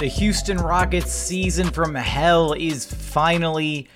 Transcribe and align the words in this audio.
The 0.00 0.06
Houston 0.06 0.56
Rockets 0.56 1.12
season 1.12 1.70
from 1.70 1.94
hell 1.94 2.54
is 2.54 2.86
finally 2.86 3.86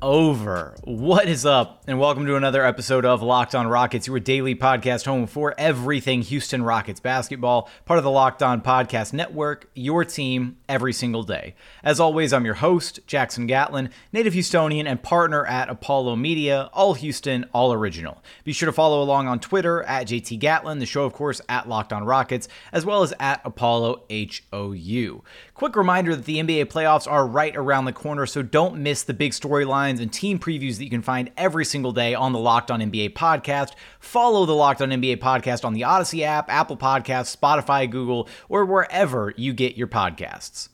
over. 0.00 0.76
What 0.84 1.28
is 1.28 1.46
up? 1.46 1.82
And 1.86 1.98
welcome 1.98 2.26
to 2.26 2.36
another 2.36 2.64
episode 2.64 3.04
of 3.04 3.22
Locked 3.22 3.54
On 3.54 3.66
Rockets, 3.66 4.06
your 4.06 4.18
daily 4.20 4.54
podcast 4.54 5.04
home 5.04 5.26
for 5.26 5.54
everything 5.58 6.22
Houston 6.22 6.62
Rockets 6.62 7.00
basketball, 7.00 7.68
part 7.84 7.98
of 7.98 8.04
the 8.04 8.10
Locked 8.10 8.42
On 8.42 8.60
Podcast 8.60 9.12
Network, 9.12 9.68
your 9.74 10.04
team 10.04 10.56
every 10.68 10.92
single 10.92 11.22
day. 11.22 11.54
As 11.82 12.00
always, 12.00 12.32
I'm 12.32 12.44
your 12.44 12.54
host, 12.54 13.00
Jackson 13.06 13.46
Gatlin, 13.46 13.90
native 14.12 14.34
Houstonian 14.34 14.86
and 14.86 15.02
partner 15.02 15.46
at 15.46 15.68
Apollo 15.68 16.16
Media, 16.16 16.70
all 16.72 16.94
Houston, 16.94 17.46
all 17.52 17.72
original. 17.72 18.22
Be 18.44 18.52
sure 18.52 18.66
to 18.66 18.72
follow 18.72 19.02
along 19.02 19.28
on 19.28 19.40
Twitter 19.40 19.82
at 19.82 20.06
JT 20.06 20.38
Gatlin, 20.38 20.78
the 20.78 20.86
show, 20.86 21.04
of 21.04 21.12
course, 21.12 21.40
at 21.48 21.68
Locked 21.68 21.92
On 21.92 22.04
Rockets, 22.04 22.48
as 22.72 22.84
well 22.84 23.02
as 23.02 23.12
at 23.20 23.40
Apollo 23.44 24.04
HOU. 24.10 25.22
Quick 25.64 25.76
reminder 25.76 26.14
that 26.14 26.26
the 26.26 26.42
NBA 26.42 26.66
playoffs 26.66 27.10
are 27.10 27.26
right 27.26 27.56
around 27.56 27.86
the 27.86 27.92
corner, 27.94 28.26
so 28.26 28.42
don't 28.42 28.82
miss 28.82 29.02
the 29.02 29.14
big 29.14 29.32
storylines 29.32 29.98
and 29.98 30.12
team 30.12 30.38
previews 30.38 30.76
that 30.76 30.84
you 30.84 30.90
can 30.90 31.00
find 31.00 31.30
every 31.38 31.64
single 31.64 31.90
day 31.90 32.12
on 32.12 32.34
the 32.34 32.38
Locked 32.38 32.70
On 32.70 32.80
NBA 32.80 33.14
podcast. 33.14 33.70
Follow 33.98 34.44
the 34.44 34.52
Locked 34.52 34.82
On 34.82 34.90
NBA 34.90 35.20
podcast 35.20 35.64
on 35.64 35.72
the 35.72 35.80
Audacy 35.80 36.20
app, 36.20 36.50
Apple 36.50 36.76
Podcasts, 36.76 37.34
Spotify, 37.34 37.90
Google, 37.90 38.28
or 38.50 38.66
wherever 38.66 39.32
you 39.38 39.54
get 39.54 39.74
your 39.74 39.86
podcasts. 39.86 40.68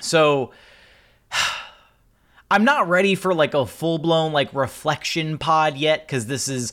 So, 0.00 0.52
I'm 2.50 2.64
not 2.64 2.88
ready 2.88 3.14
for 3.14 3.34
like 3.34 3.52
a 3.52 3.66
full 3.66 3.98
blown 3.98 4.32
like 4.32 4.54
reflection 4.54 5.36
pod 5.36 5.76
yet 5.76 6.06
because 6.06 6.24
this 6.24 6.48
is 6.48 6.72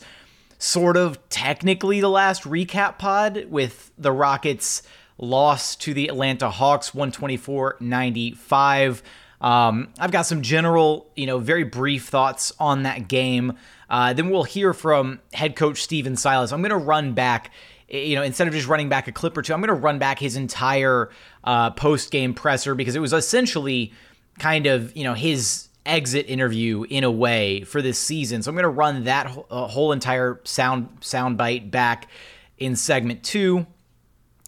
sort 0.59 0.95
of 0.95 1.19
technically 1.27 1.99
the 1.99 2.09
last 2.09 2.43
recap 2.43 2.97
pod 2.97 3.47
with 3.49 3.91
the 3.97 4.13
Rockets 4.13 4.81
loss 5.17 5.75
to 5.77 5.93
the 5.93 6.07
Atlanta 6.07 6.49
Hawks 6.49 6.93
124 6.93 7.77
95. 7.79 9.03
Um, 9.39 9.89
I've 9.99 10.11
got 10.11 10.23
some 10.23 10.41
general, 10.41 11.09
you 11.15 11.27
know, 11.27 11.39
very 11.39 11.63
brief 11.63 12.07
thoughts 12.07 12.51
on 12.59 12.83
that 12.83 13.07
game. 13.07 13.53
Uh, 13.89 14.13
then 14.13 14.29
we'll 14.29 14.43
hear 14.43 14.73
from 14.73 15.19
head 15.33 15.55
coach 15.55 15.81
Stephen 15.81 16.15
Silas. 16.15 16.51
I'm 16.51 16.61
going 16.61 16.69
to 16.71 16.77
run 16.77 17.13
back, 17.13 17.51
you 17.87 18.15
know, 18.15 18.23
instead 18.23 18.47
of 18.47 18.53
just 18.53 18.67
running 18.67 18.89
back 18.89 19.07
a 19.07 19.11
clip 19.11 19.37
or 19.37 19.41
two, 19.41 19.53
I'm 19.53 19.61
going 19.61 19.67
to 19.67 19.73
run 19.73 19.99
back 19.99 20.19
his 20.19 20.35
entire 20.35 21.09
uh, 21.43 21.71
post 21.71 22.11
game 22.11 22.33
presser 22.33 22.75
because 22.75 22.95
it 22.95 22.99
was 22.99 23.13
essentially 23.13 23.93
kind 24.39 24.65
of, 24.65 24.95
you 24.95 25.03
know, 25.03 25.13
his 25.13 25.69
exit 25.85 26.27
interview 26.27 26.83
in 26.83 27.03
a 27.03 27.11
way 27.11 27.61
for 27.61 27.81
this 27.81 27.97
season. 27.97 28.43
So 28.43 28.49
I'm 28.49 28.55
going 28.55 28.63
to 28.63 28.69
run 28.69 29.05
that 29.05 29.27
uh, 29.49 29.67
whole 29.67 29.91
entire 29.93 30.41
sound 30.43 30.89
sound 30.99 31.37
bite 31.37 31.71
back 31.71 32.09
in 32.57 32.75
segment 32.75 33.23
two 33.23 33.67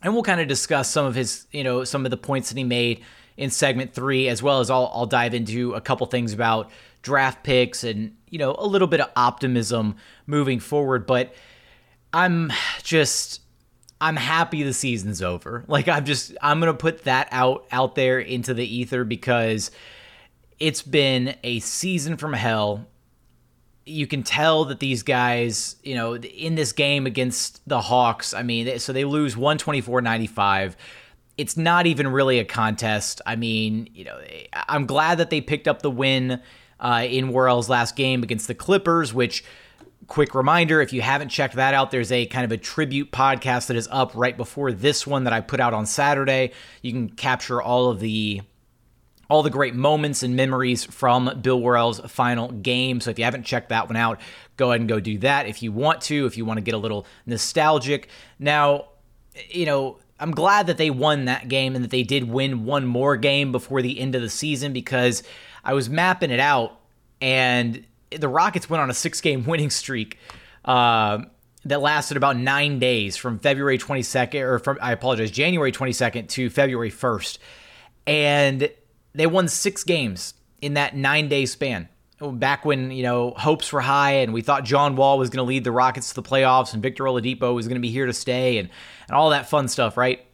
and 0.04 0.14
we'll 0.14 0.24
kind 0.24 0.42
of 0.42 0.48
discuss 0.48 0.90
some 0.90 1.06
of 1.06 1.16
his, 1.16 1.48
you 1.52 1.64
know, 1.64 1.84
some 1.84 2.06
of 2.06 2.12
the 2.12 2.18
points 2.18 2.50
that 2.50 2.58
he 2.58 2.64
made 2.64 3.02
in 3.38 3.50
segment 3.50 3.94
three, 3.94 4.28
as 4.28 4.44
well 4.44 4.60
as 4.60 4.70
I'll, 4.70 4.92
I'll 4.94 5.06
dive 5.06 5.34
into 5.34 5.74
a 5.74 5.82
couple 5.82 6.06
things 6.08 6.34
about 6.34 6.70
draft 7.02 7.44
picks 7.44 7.84
and, 7.84 8.16
you 8.30 8.38
know, 8.38 8.56
a 8.58 8.66
little 8.66 8.88
bit 8.88 9.00
of 9.00 9.10
optimism 9.16 9.96
moving 10.28 10.60
forward. 10.60 11.06
But 11.06 11.34
I'm 12.14 12.52
just, 12.84 13.42
I'm 14.02 14.16
happy 14.16 14.64
the 14.64 14.74
season's 14.74 15.22
over. 15.22 15.64
Like 15.68 15.88
I'm 15.88 16.06
just, 16.06 16.36
I'm 16.42 16.60
going 16.60 16.72
to 16.72 16.78
put 16.78 17.06
that 17.06 17.30
out, 17.32 17.66
out 17.72 17.96
there 17.96 18.20
into 18.20 18.54
the 18.54 18.66
ether 18.66 19.04
because 19.04 19.72
it's 20.60 20.82
been 20.82 21.36
a 21.44 21.60
season 21.60 22.18
from 22.18 22.34
hell 22.34 22.88
you 23.90 24.08
can 24.08 24.24
tell 24.24 24.66
that 24.66 24.80
these 24.80 25.04
guys, 25.04 25.76
you 25.84 25.96
know, 25.96 26.16
in 26.16 26.56
this 26.56 26.72
game 26.72 27.06
against 27.06 27.68
the 27.68 27.82
Hawks, 27.82 28.34
I 28.34 28.44
mean, 28.44 28.80
so 28.80 28.94
they 28.94 29.06
lose 29.06 29.36
124-95. 29.36 30.76
It's 31.38 31.58
not 31.58 31.88
even 31.88 32.08
really 32.08 32.40
a 32.40 32.46
contest. 32.46 33.22
I 33.26 33.36
mean, 33.36 33.90
you 33.94 34.06
know, 34.06 34.20
I'm 34.54 34.86
glad 34.86 35.18
that 35.18 35.30
they 35.30 35.42
picked 35.42 35.68
up 35.68 35.82
the 35.82 35.92
win 35.92 36.42
uh, 36.80 37.06
in 37.10 37.32
Worrell's 37.32 37.70
last 37.70 37.96
game 37.96 38.24
against 38.24 38.48
the 38.48 38.56
Clippers, 38.56 39.14
which 39.14 39.44
quick 40.08 40.34
reminder 40.34 40.82
if 40.82 40.92
you 40.92 41.02
haven't 41.02 41.30
checked 41.30 41.56
that 41.56 41.76
out 41.76 41.92
there's 41.92 42.12
a 42.12 42.26
kind 42.26 42.44
of 42.44 42.52
a 42.52 42.58
tribute 42.58 43.12
podcast 43.12 43.68
that 43.68 43.78
is 43.78 43.88
up 43.92 44.12
right 44.16 44.38
before 44.38 44.72
this 44.72 45.06
one 45.06 45.26
that 45.26 45.34
i 45.34 45.40
put 45.40 45.60
out 45.60 45.72
on 45.72 45.86
saturday 45.86 46.52
you 46.82 46.92
can 46.92 47.08
capture 47.10 47.62
all 47.62 47.90
of 47.90 48.00
the 48.00 48.42
all 49.30 49.44
the 49.44 49.50
great 49.50 49.76
moments 49.76 50.24
and 50.24 50.36
memories 50.36 50.84
from 50.84 51.40
Bill 51.42 51.62
Worrell's 51.62 52.00
final 52.12 52.52
game. 52.52 53.00
So 53.00 53.12
if 53.12 53.20
you 53.20 53.26
haven't 53.26 53.44
checked 53.44 53.70
that 53.70 53.88
one 53.88 53.96
out, 53.96 54.20
go 54.58 54.72
ahead 54.72 54.82
and 54.82 54.90
go 54.90 55.00
do 55.00 55.20
that 55.20 55.46
if 55.46 55.62
you 55.62 55.72
want 55.72 56.02
to, 56.02 56.26
if 56.26 56.36
you 56.36 56.46
want 56.46 56.58
to 56.58 56.62
get 56.62 56.74
a 56.74 56.78
little 56.80 57.06
nostalgic. 57.26 58.10
Now, 58.40 58.86
you 59.50 59.66
know, 59.66 60.00
I'm 60.20 60.32
glad 60.32 60.68
that 60.68 60.78
they 60.78 60.90
won 60.90 61.26
that 61.26 61.48
game 61.48 61.76
and 61.76 61.84
that 61.84 61.92
they 61.92 62.04
did 62.04 62.26
win 62.26 62.66
one 62.66 62.86
more 62.86 63.16
game 63.16 63.52
before 63.52 63.82
the 63.82 64.00
end 64.00 64.16
of 64.16 64.22
the 64.22 64.30
season 64.30 64.74
because 64.74 65.24
I 65.64 65.74
was 65.74 65.90
mapping 65.90 66.32
it 66.32 66.40
out 66.40 66.80
and 67.22 67.86
the 68.10 68.28
Rockets 68.28 68.70
went 68.70 68.82
on 68.82 68.90
a 68.90 68.96
six 68.96 69.22
game 69.22 69.46
winning 69.46 69.70
streak. 69.70 70.18
Uh, 70.66 71.24
that 71.66 71.82
lasted 71.82 72.16
about 72.16 72.38
nine 72.38 72.80
days 72.80 73.18
from 73.18 73.38
February 73.38 73.78
22nd, 73.78 74.42
or 74.42 74.60
from, 74.60 74.80
I 74.82 74.94
apologize, 74.94 75.30
January 75.30 75.74
22nd 75.74 76.30
to 76.30 76.50
February 76.50 76.90
1st. 76.90 77.38
And 78.08 78.72
they 79.14 79.28
won 79.28 79.48
six 79.48 79.84
games 79.84 80.34
in 80.62 80.74
that 80.76 80.96
nine 80.96 81.28
day 81.28 81.46
span. 81.46 81.90
Back 82.22 82.66
when 82.66 82.92
you 82.92 83.04
know 83.04 83.32
hopes 83.38 83.72
were 83.72 83.82
high 83.82 84.14
and 84.14 84.34
we 84.34 84.42
thought 84.42 84.66
John 84.66 84.96
Wall 84.98 85.18
was 85.18 85.30
going 85.30 85.46
to 85.46 85.48
lead 85.48 85.64
the 85.64 85.72
Rockets 85.72 86.10
to 86.10 86.16
the 86.16 86.24
playoffs 86.24 86.74
and 86.74 86.84
Victor 86.84 87.06
Oladipo 87.06 87.56
was 87.56 87.68
going 87.68 87.76
to 87.76 87.82
be 87.82 87.92
here 87.92 88.06
to 88.06 88.14
stay 88.14 88.58
and 88.58 88.70
and 89.08 89.16
all 89.16 89.30
that 89.30 89.50
fun 89.50 89.68
stuff, 89.68 89.96
right? 89.96 90.26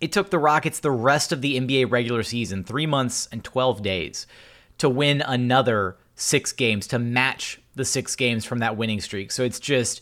It 0.00 0.12
took 0.12 0.30
the 0.30 0.38
Rockets 0.38 0.80
the 0.80 0.90
rest 0.90 1.30
of 1.30 1.40
the 1.40 1.58
NBA 1.60 1.90
regular 1.90 2.22
season, 2.22 2.64
three 2.64 2.86
months 2.86 3.28
and 3.30 3.44
12 3.44 3.82
days, 3.82 4.26
to 4.78 4.88
win 4.88 5.22
another 5.22 5.96
six 6.14 6.52
games, 6.52 6.86
to 6.88 6.98
match 6.98 7.60
the 7.74 7.84
six 7.84 8.16
games 8.16 8.44
from 8.44 8.58
that 8.58 8.76
winning 8.76 9.00
streak. 9.00 9.30
So 9.30 9.44
it's 9.44 9.60
just, 9.60 10.00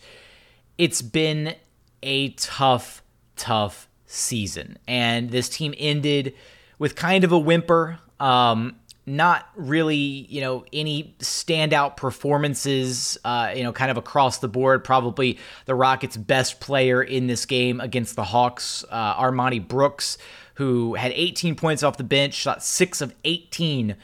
it's 0.79 1.03
been 1.03 1.55
a 2.03 2.31
tough, 2.31 3.03
tough 3.37 3.89
season. 4.07 4.79
And 4.89 5.31
this 5.31 5.49
team 5.49 5.75
ended 5.79 6.35
with 6.83 6.97
kind 6.97 7.23
of 7.23 7.31
a 7.31 7.39
whimper. 7.39 8.01
Um, 8.19 8.75
not 9.07 9.49
really, 9.55 9.95
you 9.97 10.41
know, 10.41 10.65
any 10.73 11.15
standout 11.21 11.97
performances, 11.97 13.17
uh, 13.25 13.53
you 13.55 13.63
know, 13.63 13.73
kind 13.73 13.93
of 13.93 13.97
across 13.97 14.39
the 14.39 14.49
board. 14.49 14.83
Probably 14.83 15.39
the 15.67 15.77
Rockets' 15.77 16.17
best 16.17 16.59
player 16.59 17.01
in 17.01 17.29
this 17.29 17.47
game 17.47 17.81
against 17.81 18.17
the 18.17 18.25
Hawks, 18.25 18.85
uh, 18.91 19.15
Armoni 19.15 19.67
Brooks, 19.67 20.19
who 20.55 20.95
had 20.95 21.13
18 21.15 21.55
points 21.55 21.85
off 21.85 21.99
the 21.99 22.05
bench, 22.05 22.35
shot 22.35 22.65
six 22.65 23.01
of 23.01 23.15
18 23.25 23.95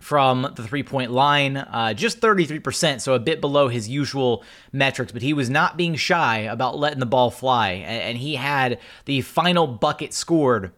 from 0.00 0.42
the 0.54 0.62
three 0.62 0.84
point 0.84 1.10
line, 1.10 1.56
uh, 1.56 1.92
just 1.92 2.20
33%, 2.20 3.00
so 3.00 3.14
a 3.14 3.18
bit 3.18 3.40
below 3.40 3.66
his 3.66 3.88
usual 3.88 4.44
metrics, 4.70 5.10
but 5.10 5.22
he 5.22 5.32
was 5.32 5.50
not 5.50 5.76
being 5.76 5.96
shy 5.96 6.38
about 6.38 6.78
letting 6.78 7.00
the 7.00 7.06
ball 7.06 7.32
fly. 7.32 7.70
And 7.70 8.16
he 8.16 8.36
had 8.36 8.78
the 9.06 9.22
final 9.22 9.66
bucket 9.66 10.12
scored 10.14 10.70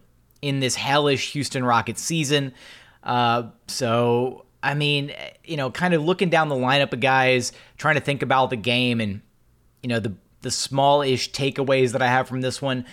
in 0.45 0.59
this 0.59 0.75
hellish 0.75 1.31
Houston 1.31 1.65
Rockets 1.65 1.99
season. 1.99 2.53
Uh, 3.03 3.49
so, 3.65 4.45
I 4.61 4.75
mean, 4.75 5.11
you 5.43 5.57
know, 5.57 5.71
kind 5.71 5.95
of 5.95 6.03
looking 6.03 6.29
down 6.29 6.49
the 6.49 6.55
lineup 6.55 6.93
of 6.93 6.99
guys, 6.99 7.51
trying 7.79 7.95
to 7.95 8.01
think 8.01 8.21
about 8.21 8.51
the 8.51 8.55
game 8.55 9.01
and, 9.01 9.21
you 9.81 9.89
know, 9.89 9.99
the, 9.99 10.13
the 10.41 10.51
small-ish 10.51 11.31
takeaways 11.31 11.93
that 11.93 12.03
I 12.03 12.07
have 12.07 12.27
from 12.27 12.41
this 12.41 12.61
one. 12.61 12.85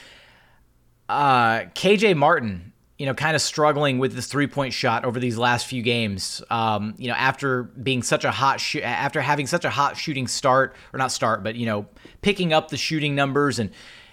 Uh, 1.11 1.65
KJ 1.75 2.17
Martin, 2.17 2.73
you 2.97 3.05
know, 3.05 3.13
kind 3.13 3.37
of 3.37 3.43
struggling 3.43 3.99
with 3.99 4.15
this 4.15 4.29
three-point 4.29 4.73
shot 4.73 5.05
over 5.05 5.21
these 5.21 5.37
last 5.37 5.67
few 5.67 5.83
games. 5.83 6.43
Um, 6.49 6.95
you 6.97 7.09
know, 7.09 7.15
after 7.15 7.65
being 7.65 8.03
such 8.03 8.25
a 8.25 8.31
hot 8.31 8.63
sh- 8.63 8.77
after 8.77 9.21
having 9.21 9.47
such 9.47 9.67
a 9.67 9.71
hot 9.71 9.99
shooting 9.99 10.27
start 10.27 10.75
or 10.95 10.99
not 10.99 11.13
start, 11.13 11.43
but 11.45 11.57
you 11.57 11.67
know, 11.67 11.85
picking 12.23 12.55
up 12.55 12.71
the 12.71 12.79
shooting 12.79 13.15
numbers 13.15 13.59
and 13.59 13.71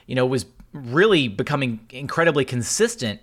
you 0.08 0.16
know 0.16 0.26
was 0.26 0.46
really 0.74 1.30
becoming 1.30 1.80
incredibly 1.90 2.44
consistent 2.44 3.22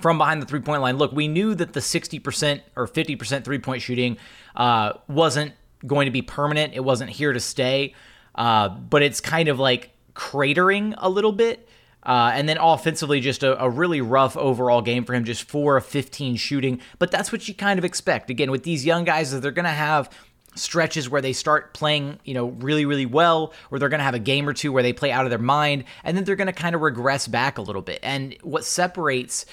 from 0.00 0.18
behind 0.18 0.42
the 0.42 0.46
three 0.46 0.60
point 0.60 0.82
line. 0.82 0.96
Look, 0.98 1.12
we 1.12 1.28
knew 1.28 1.54
that 1.54 1.72
the 1.72 1.80
60% 1.80 2.60
or 2.74 2.86
50% 2.86 3.44
three 3.44 3.58
point 3.58 3.82
shooting 3.82 4.18
uh, 4.54 4.94
wasn't 5.08 5.52
going 5.86 6.06
to 6.06 6.10
be 6.10 6.22
permanent, 6.22 6.74
it 6.74 6.80
wasn't 6.80 7.10
here 7.10 7.32
to 7.32 7.40
stay. 7.40 7.94
uh, 8.36 8.68
but 8.68 9.02
it's 9.02 9.20
kind 9.20 9.48
of 9.48 9.58
like 9.58 9.90
cratering 10.14 10.94
a 10.98 11.08
little 11.08 11.32
bit. 11.32 11.68
Uh, 12.02 12.30
and 12.34 12.48
then 12.48 12.56
offensively, 12.58 13.20
just 13.20 13.42
a, 13.42 13.60
a, 13.60 13.68
really 13.68 14.00
rough 14.00 14.36
overall 14.36 14.80
game 14.80 15.04
for 15.04 15.12
him, 15.12 15.24
just 15.24 15.42
4 15.42 15.78
of 15.78 15.84
15 15.84 16.36
shooting. 16.36 16.80
But 17.00 17.10
that's 17.10 17.32
what 17.32 17.48
you 17.48 17.54
kind 17.54 17.80
of 17.80 17.84
expect. 17.84 18.30
Again, 18.30 18.52
with 18.52 18.62
these 18.62 18.86
young 18.86 19.02
guys, 19.02 19.38
they're 19.40 19.50
going 19.50 19.64
to 19.64 19.70
have 19.70 20.08
stretches 20.54 21.10
where 21.10 21.20
they 21.20 21.32
start 21.32 21.74
playing, 21.74 22.20
you 22.24 22.32
know, 22.32 22.46
really, 22.46 22.84
really 22.84 23.06
well, 23.06 23.52
or 23.72 23.80
they're 23.80 23.88
going 23.88 23.98
to 23.98 24.04
have 24.04 24.14
a 24.14 24.20
game 24.20 24.48
or 24.48 24.52
two 24.52 24.70
where 24.70 24.84
they 24.84 24.92
play 24.92 25.10
out 25.10 25.24
of 25.24 25.30
their 25.30 25.38
mind, 25.40 25.82
and 26.04 26.16
then 26.16 26.22
they're 26.22 26.36
going 26.36 26.46
to 26.46 26.52
kind 26.52 26.76
of 26.76 26.80
regress 26.80 27.26
back 27.26 27.58
a 27.58 27.62
little 27.62 27.82
bit. 27.82 27.98
And 28.04 28.36
what 28.42 28.64
separates, 28.64 29.44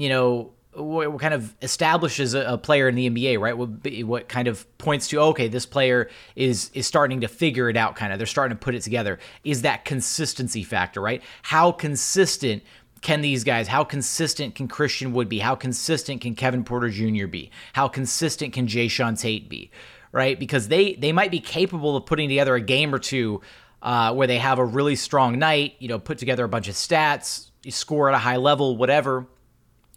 you 0.00 0.08
know, 0.08 0.52
what 0.72 1.18
kind 1.20 1.34
of 1.34 1.54
establishes 1.62 2.32
a, 2.34 2.56
player 2.56 2.88
in 2.88 2.94
the 2.94 3.10
NBA, 3.10 3.38
right? 3.38 3.56
What, 3.56 3.70
what 4.06 4.28
kind 4.28 4.48
of 4.48 4.66
points 4.78 5.08
to 5.08 5.20
okay, 5.20 5.48
this 5.48 5.66
player 5.66 6.08
is 6.36 6.70
is 6.74 6.86
starting 6.86 7.20
to 7.22 7.28
figure 7.28 7.68
it 7.68 7.76
out. 7.76 7.96
Kind 7.96 8.12
of, 8.12 8.18
they're 8.18 8.26
starting 8.26 8.56
to 8.56 8.60
put 8.60 8.74
it 8.74 8.82
together. 8.82 9.18
Is 9.44 9.62
that 9.62 9.84
consistency 9.84 10.62
factor, 10.62 11.00
right? 11.00 11.22
How 11.42 11.72
consistent 11.72 12.62
can 13.02 13.20
these 13.20 13.44
guys? 13.44 13.68
How 13.68 13.82
consistent 13.82 14.54
can 14.54 14.68
Christian 14.68 15.12
Wood 15.12 15.28
be? 15.28 15.40
How 15.40 15.54
consistent 15.54 16.20
can 16.20 16.34
Kevin 16.34 16.64
Porter 16.64 16.88
Jr. 16.88 17.26
be? 17.26 17.50
How 17.72 17.88
consistent 17.88 18.52
can 18.52 18.66
Jae'Sean 18.66 19.20
Tate 19.20 19.48
be? 19.48 19.70
Right? 20.12 20.38
Because 20.38 20.68
they 20.68 20.94
they 20.94 21.12
might 21.12 21.30
be 21.30 21.40
capable 21.40 21.96
of 21.96 22.06
putting 22.06 22.28
together 22.28 22.54
a 22.54 22.60
game 22.60 22.94
or 22.94 22.98
two 22.98 23.40
uh, 23.82 24.14
where 24.14 24.26
they 24.26 24.38
have 24.38 24.58
a 24.58 24.64
really 24.64 24.96
strong 24.96 25.38
night. 25.38 25.74
You 25.78 25.88
know, 25.88 25.98
put 25.98 26.18
together 26.18 26.44
a 26.44 26.48
bunch 26.48 26.68
of 26.68 26.74
stats, 26.76 27.50
score 27.68 28.08
at 28.08 28.14
a 28.14 28.18
high 28.18 28.36
level, 28.36 28.76
whatever 28.76 29.26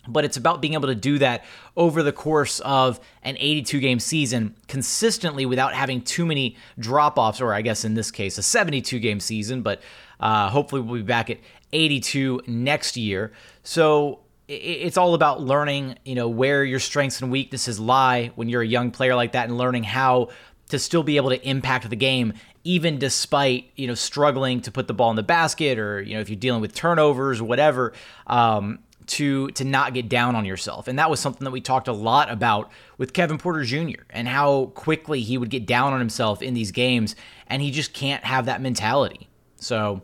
but 0.07 0.25
it's 0.25 0.37
about 0.37 0.61
being 0.61 0.73
able 0.73 0.87
to 0.87 0.95
do 0.95 1.17
that 1.19 1.43
over 1.77 2.03
the 2.03 2.11
course 2.11 2.59
of 2.61 2.99
an 3.23 3.35
82 3.37 3.79
game 3.79 3.99
season 3.99 4.55
consistently 4.67 5.45
without 5.45 5.73
having 5.73 6.01
too 6.01 6.25
many 6.25 6.57
drop 6.77 7.17
offs, 7.17 7.39
or 7.39 7.53
I 7.53 7.61
guess 7.61 7.85
in 7.85 7.93
this 7.93 8.11
case, 8.11 8.37
a 8.37 8.43
72 8.43 8.99
game 8.99 9.19
season, 9.19 9.61
but 9.61 9.81
uh, 10.19 10.49
hopefully 10.49 10.81
we'll 10.81 10.95
be 10.95 11.03
back 11.03 11.29
at 11.29 11.39
82 11.71 12.41
next 12.47 12.97
year. 12.97 13.31
So 13.63 14.19
it's 14.47 14.97
all 14.97 15.13
about 15.13 15.41
learning, 15.41 15.97
you 16.03 16.15
know, 16.15 16.27
where 16.27 16.63
your 16.63 16.79
strengths 16.79 17.21
and 17.21 17.31
weaknesses 17.31 17.79
lie 17.79 18.31
when 18.35 18.49
you're 18.49 18.61
a 18.61 18.67
young 18.67 18.91
player 18.91 19.15
like 19.15 19.31
that 19.31 19.47
and 19.47 19.57
learning 19.57 19.83
how 19.83 20.29
to 20.69 20.79
still 20.79 21.03
be 21.03 21.17
able 21.17 21.29
to 21.29 21.47
impact 21.47 21.89
the 21.89 21.95
game 21.95 22.33
even 22.63 22.97
despite 22.97 23.69
you 23.75 23.87
know 23.87 23.93
struggling 23.93 24.61
to 24.61 24.71
put 24.71 24.87
the 24.87 24.93
ball 24.93 25.09
in 25.09 25.15
the 25.15 25.23
basket 25.23 25.77
or 25.77 26.01
you 26.01 26.15
know 26.15 26.21
if 26.21 26.29
you're 26.29 26.39
dealing 26.39 26.61
with 26.61 26.73
turnovers 26.73 27.41
whatever 27.41 27.93
um, 28.27 28.79
to 29.07 29.49
to 29.51 29.63
not 29.63 29.93
get 29.93 30.09
down 30.09 30.35
on 30.35 30.45
yourself. 30.45 30.87
And 30.87 30.97
that 30.99 31.09
was 31.09 31.19
something 31.19 31.45
that 31.45 31.51
we 31.51 31.61
talked 31.61 31.87
a 31.87 31.93
lot 31.93 32.31
about 32.31 32.71
with 32.97 33.13
Kevin 33.13 33.37
Porter 33.37 33.63
Jr. 33.63 34.01
and 34.09 34.27
how 34.27 34.67
quickly 34.75 35.21
he 35.21 35.37
would 35.37 35.49
get 35.49 35.65
down 35.65 35.93
on 35.93 35.99
himself 35.99 36.41
in 36.41 36.53
these 36.53 36.71
games 36.71 37.15
and 37.47 37.61
he 37.61 37.71
just 37.71 37.93
can't 37.93 38.23
have 38.23 38.45
that 38.45 38.61
mentality. 38.61 39.27
So, 39.57 40.01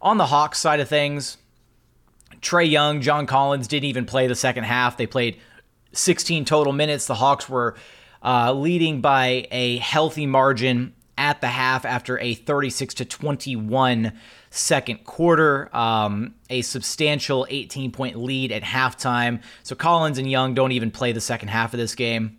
on 0.00 0.18
the 0.18 0.26
Hawks 0.26 0.58
side 0.58 0.80
of 0.80 0.88
things, 0.88 1.36
Trae 2.40 2.68
Young, 2.70 3.00
John 3.00 3.26
Collins 3.26 3.68
didn't 3.68 3.86
even 3.86 4.04
play 4.04 4.26
the 4.26 4.34
second 4.34 4.64
half. 4.64 4.96
They 4.96 5.06
played 5.06 5.38
16 5.92 6.44
total 6.44 6.72
minutes. 6.72 7.06
The 7.06 7.14
Hawks 7.14 7.48
were 7.48 7.76
uh, 8.22 8.52
leading 8.52 9.00
by 9.00 9.46
a 9.50 9.78
healthy 9.78 10.26
margin 10.26 10.94
at 11.18 11.40
the 11.40 11.46
half 11.46 11.84
after 11.84 12.18
a 12.18 12.34
36 12.34 12.94
to 12.94 13.04
21 13.04 14.12
second 14.50 15.04
quarter, 15.04 15.74
um, 15.74 16.34
a 16.50 16.62
substantial 16.62 17.46
18 17.48 17.92
point 17.92 18.16
lead 18.16 18.52
at 18.52 18.62
halftime. 18.62 19.42
So 19.62 19.74
Collins 19.74 20.18
and 20.18 20.30
Young 20.30 20.54
don't 20.54 20.72
even 20.72 20.90
play 20.90 21.12
the 21.12 21.20
second 21.20 21.48
half 21.48 21.72
of 21.74 21.78
this 21.78 21.94
game. 21.94 22.38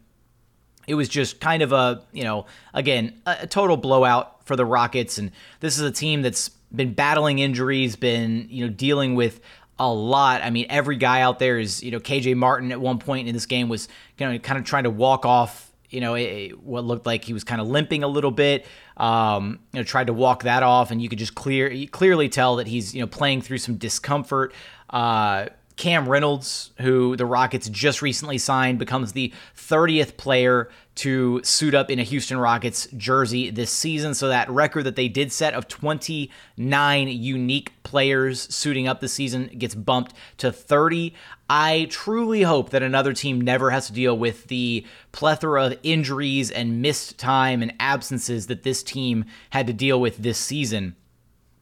It 0.87 0.95
was 0.95 1.09
just 1.09 1.41
kind 1.41 1.61
of 1.63 1.73
a, 1.73 2.03
you 2.13 2.23
know, 2.23 2.45
again, 2.73 3.19
a, 3.25 3.37
a 3.41 3.47
total 3.47 3.77
blowout 3.77 4.45
for 4.45 4.55
the 4.55 4.65
Rockets. 4.65 5.17
And 5.17 5.31
this 5.59 5.77
is 5.77 5.83
a 5.83 5.91
team 5.91 6.21
that's 6.21 6.49
been 6.73 6.93
battling 6.93 7.39
injuries, 7.39 7.95
been, 7.95 8.47
you 8.49 8.65
know, 8.65 8.71
dealing 8.71 9.15
with 9.15 9.41
a 9.79 9.91
lot. 9.91 10.41
I 10.43 10.49
mean, 10.49 10.65
every 10.69 10.97
guy 10.97 11.21
out 11.21 11.39
there 11.39 11.59
is, 11.59 11.83
you 11.83 11.91
know, 11.91 11.99
KJ 11.99 12.35
Martin 12.35 12.71
at 12.71 12.79
one 12.79 12.99
point 12.99 13.27
in 13.27 13.33
this 13.33 13.45
game 13.45 13.69
was 13.69 13.87
you 14.17 14.25
know, 14.25 14.39
kind 14.39 14.57
of 14.57 14.65
trying 14.65 14.85
to 14.85 14.89
walk 14.89 15.25
off 15.25 15.66
you 15.89 16.01
know, 16.01 16.15
it, 16.15 16.61
what 16.61 16.83
looked 16.83 17.05
like 17.05 17.23
he 17.23 17.33
was 17.33 17.43
kind 17.43 17.61
of 17.61 17.67
limping 17.67 18.03
a 18.03 18.07
little 18.07 18.31
bit. 18.31 18.65
Um, 18.97 19.59
you 19.71 19.79
know, 19.79 19.83
tried 19.83 20.07
to 20.07 20.13
walk 20.13 20.43
that 20.43 20.63
off, 20.63 20.91
and 20.91 21.01
you 21.01 21.09
could 21.09 21.19
just 21.19 21.35
clear 21.35 21.85
clearly 21.87 22.29
tell 22.29 22.57
that 22.57 22.67
he's 22.67 22.93
you 22.93 23.01
know 23.01 23.07
playing 23.07 23.41
through 23.41 23.59
some 23.59 23.75
discomfort. 23.75 24.53
Uh, 24.89 25.47
Cam 25.77 26.09
Reynolds, 26.09 26.71
who 26.79 27.15
the 27.15 27.25
Rockets 27.25 27.69
just 27.69 28.01
recently 28.01 28.39
signed, 28.39 28.79
becomes 28.79 29.13
the 29.13 29.31
30th 29.55 30.17
player 30.17 30.69
to 30.95 31.39
suit 31.43 31.75
up 31.75 31.91
in 31.91 31.99
a 31.99 32.03
Houston 32.03 32.39
Rockets 32.39 32.87
jersey 32.97 33.51
this 33.51 33.69
season. 33.69 34.15
So 34.15 34.27
that 34.27 34.49
record 34.49 34.85
that 34.85 34.95
they 34.95 35.07
did 35.07 35.31
set 35.31 35.53
of 35.53 35.67
29 35.67 37.07
unique 37.07 37.71
players 37.83 38.53
suiting 38.53 38.87
up 38.87 38.99
this 38.99 39.13
season 39.13 39.51
gets 39.55 39.75
bumped 39.75 40.15
to 40.37 40.51
30. 40.51 41.13
I 41.47 41.87
truly 41.91 42.41
hope 42.41 42.71
that 42.71 42.81
another 42.81 43.13
team 43.13 43.39
never 43.39 43.69
has 43.69 43.85
to 43.87 43.93
deal 43.93 44.17
with 44.17 44.47
the 44.47 44.83
plethora 45.11 45.65
of 45.67 45.79
injuries 45.83 46.49
and 46.49 46.81
missed 46.81 47.19
time 47.19 47.61
and 47.61 47.75
absences 47.79 48.47
that 48.47 48.63
this 48.63 48.81
team 48.81 49.25
had 49.51 49.67
to 49.67 49.73
deal 49.73 50.01
with 50.01 50.17
this 50.17 50.39
season 50.39 50.95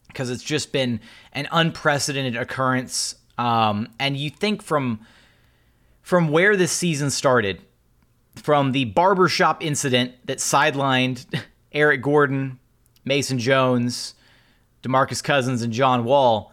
because 0.08 0.30
it's 0.30 0.42
just 0.42 0.72
been 0.72 1.00
an 1.34 1.46
unprecedented 1.52 2.34
occurrence. 2.34 3.16
Um, 3.38 3.88
and 3.98 4.16
you 4.16 4.30
think 4.30 4.62
from 4.62 5.00
from 6.02 6.28
where 6.28 6.56
this 6.56 6.72
season 6.72 7.10
started, 7.10 7.60
from 8.36 8.72
the 8.72 8.84
barbershop 8.84 9.64
incident 9.64 10.14
that 10.26 10.38
sidelined 10.38 11.26
Eric 11.72 12.02
Gordon, 12.02 12.58
Mason 13.04 13.38
Jones, 13.38 14.14
DeMarcus 14.82 15.22
Cousins, 15.22 15.62
and 15.62 15.72
John 15.72 16.04
Wall, 16.04 16.52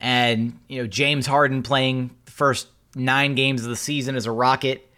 and 0.00 0.58
you 0.68 0.80
know 0.80 0.86
James 0.86 1.26
Harden 1.26 1.62
playing 1.62 2.10
the 2.24 2.32
first 2.32 2.68
nine 2.94 3.34
games 3.34 3.62
of 3.64 3.70
the 3.70 3.76
season 3.76 4.16
as 4.16 4.26
a 4.26 4.32
Rocket. 4.32 4.88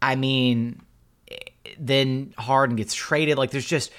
I 0.00 0.16
mean, 0.16 0.82
then 1.78 2.34
Harden 2.36 2.76
gets 2.76 2.94
traded. 2.94 3.38
Like 3.38 3.50
there's 3.50 3.66
just 3.66 3.92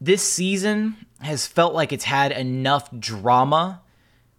this 0.00 0.22
season 0.22 0.96
has 1.20 1.46
felt 1.46 1.74
like 1.74 1.92
it's 1.92 2.04
had 2.04 2.30
enough 2.30 2.88
drama 2.96 3.82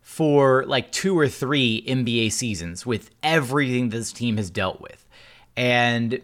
for 0.09 0.65
like 0.65 0.91
two 0.91 1.17
or 1.17 1.27
three 1.27 1.83
NBA 1.87 2.31
seasons 2.31 2.83
with 2.83 3.11
everything 3.21 3.89
this 3.89 4.11
team 4.11 4.37
has 4.37 4.49
dealt 4.49 4.81
with. 4.81 5.07
And 5.55 6.19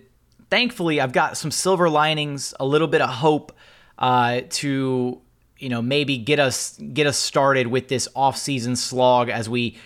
thankfully, 0.50 1.00
I've 1.00 1.14
got 1.14 1.38
some 1.38 1.52
silver 1.52 1.88
linings, 1.88 2.56
a 2.60 2.66
little 2.66 2.88
bit 2.88 3.00
of 3.00 3.10
hope 3.10 3.52
uh, 4.00 4.42
to 4.50 5.22
you 5.60 5.70
know 5.70 5.84
maybe 5.84 6.18
get 6.18 6.40
us 6.40 6.78
get 6.80 7.06
us 7.06 7.18
started 7.18 7.68
with 7.68 7.88
this 7.88 8.10
off-season 8.16 8.76
slog 8.76 9.30
as 9.30 9.48
we 9.48 9.78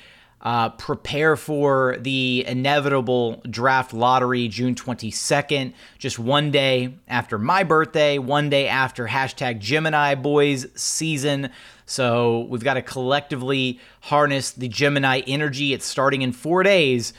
uh, 0.41 0.69
prepare 0.69 1.35
for 1.35 1.97
the 1.99 2.45
inevitable 2.47 3.41
draft 3.49 3.93
lottery 3.93 4.47
June 4.47 4.73
22nd, 4.73 5.73
just 5.97 6.17
one 6.17 6.49
day 6.51 6.93
after 7.07 7.37
my 7.37 7.63
birthday, 7.63 8.17
one 8.17 8.49
day 8.49 8.67
after 8.67 9.07
hashtag 9.07 9.59
Gemini 9.59 10.15
Boys 10.15 10.67
season. 10.75 11.49
So 11.85 12.41
we've 12.49 12.63
got 12.63 12.75
to 12.75 12.81
collectively 12.81 13.79
harness 14.01 14.51
the 14.51 14.69
Gemini 14.69 15.21
energy. 15.27 15.73
It's 15.73 15.85
starting 15.85 16.21
in 16.21 16.31
four 16.31 16.63
days, 16.63 17.13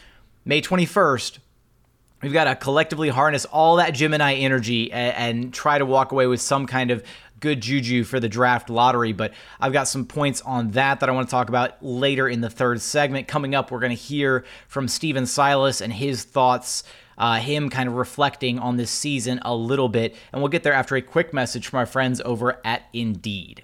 May 0.45 0.63
21st. 0.63 1.39
We've 2.23 2.33
got 2.33 2.45
to 2.45 2.55
collectively 2.55 3.09
harness 3.09 3.47
all 3.47 3.77
that 3.77 3.91
Gemini 3.91 4.35
energy 4.35 4.93
and, 4.93 5.17
and 5.17 5.55
try 5.55 5.79
to 5.79 5.87
walk 5.87 6.13
away 6.13 6.27
with 6.27 6.41
some 6.41 6.67
kind 6.67 6.91
of 6.91 7.03
good 7.41 7.61
juju 7.61 8.05
for 8.05 8.21
the 8.21 8.29
draft 8.29 8.71
lottery. 8.71 9.13
But 9.13 9.33
I've 9.59 9.73
got 9.73 9.89
some 9.89 10.05
points 10.05 10.41
on 10.43 10.73
that 10.73 11.01
that 11.01 11.09
I 11.09 11.13
want 11.13 11.29
to 11.29 11.31
talk 11.31 11.49
about 11.49 11.83
later 11.85 12.29
in 12.29 12.41
the 12.41 12.51
third 12.51 12.81
segment. 12.81 13.29
Coming 13.29 13.55
up, 13.55 13.71
we're 13.71 13.81
going 13.81 13.97
to 13.97 14.03
hear 14.03 14.45
from 14.69 14.89
Stephen 14.89 15.27
Silas 15.27 15.81
and 15.81 15.93
his 15.93 16.25
thoughts. 16.25 16.85
Uh, 17.19 17.37
him 17.37 17.69
kind 17.69 17.87
of 17.87 17.97
reflecting 17.97 18.59
on 18.59 18.79
this 18.79 18.91
season 18.91 19.41
a 19.43 19.55
little 19.55 19.91
bit. 19.91 20.17
And 20.33 20.41
we'll 20.41 20.49
get 20.49 20.63
there 20.63 20.73
after 20.73 20.97
a 20.97 21.03
quick 21.03 21.35
message 21.35 21.67
from 21.67 21.79
our 21.79 21.85
friends 21.85 22.23
over 22.25 22.59
at 22.65 22.85
Indeed. 22.95 23.63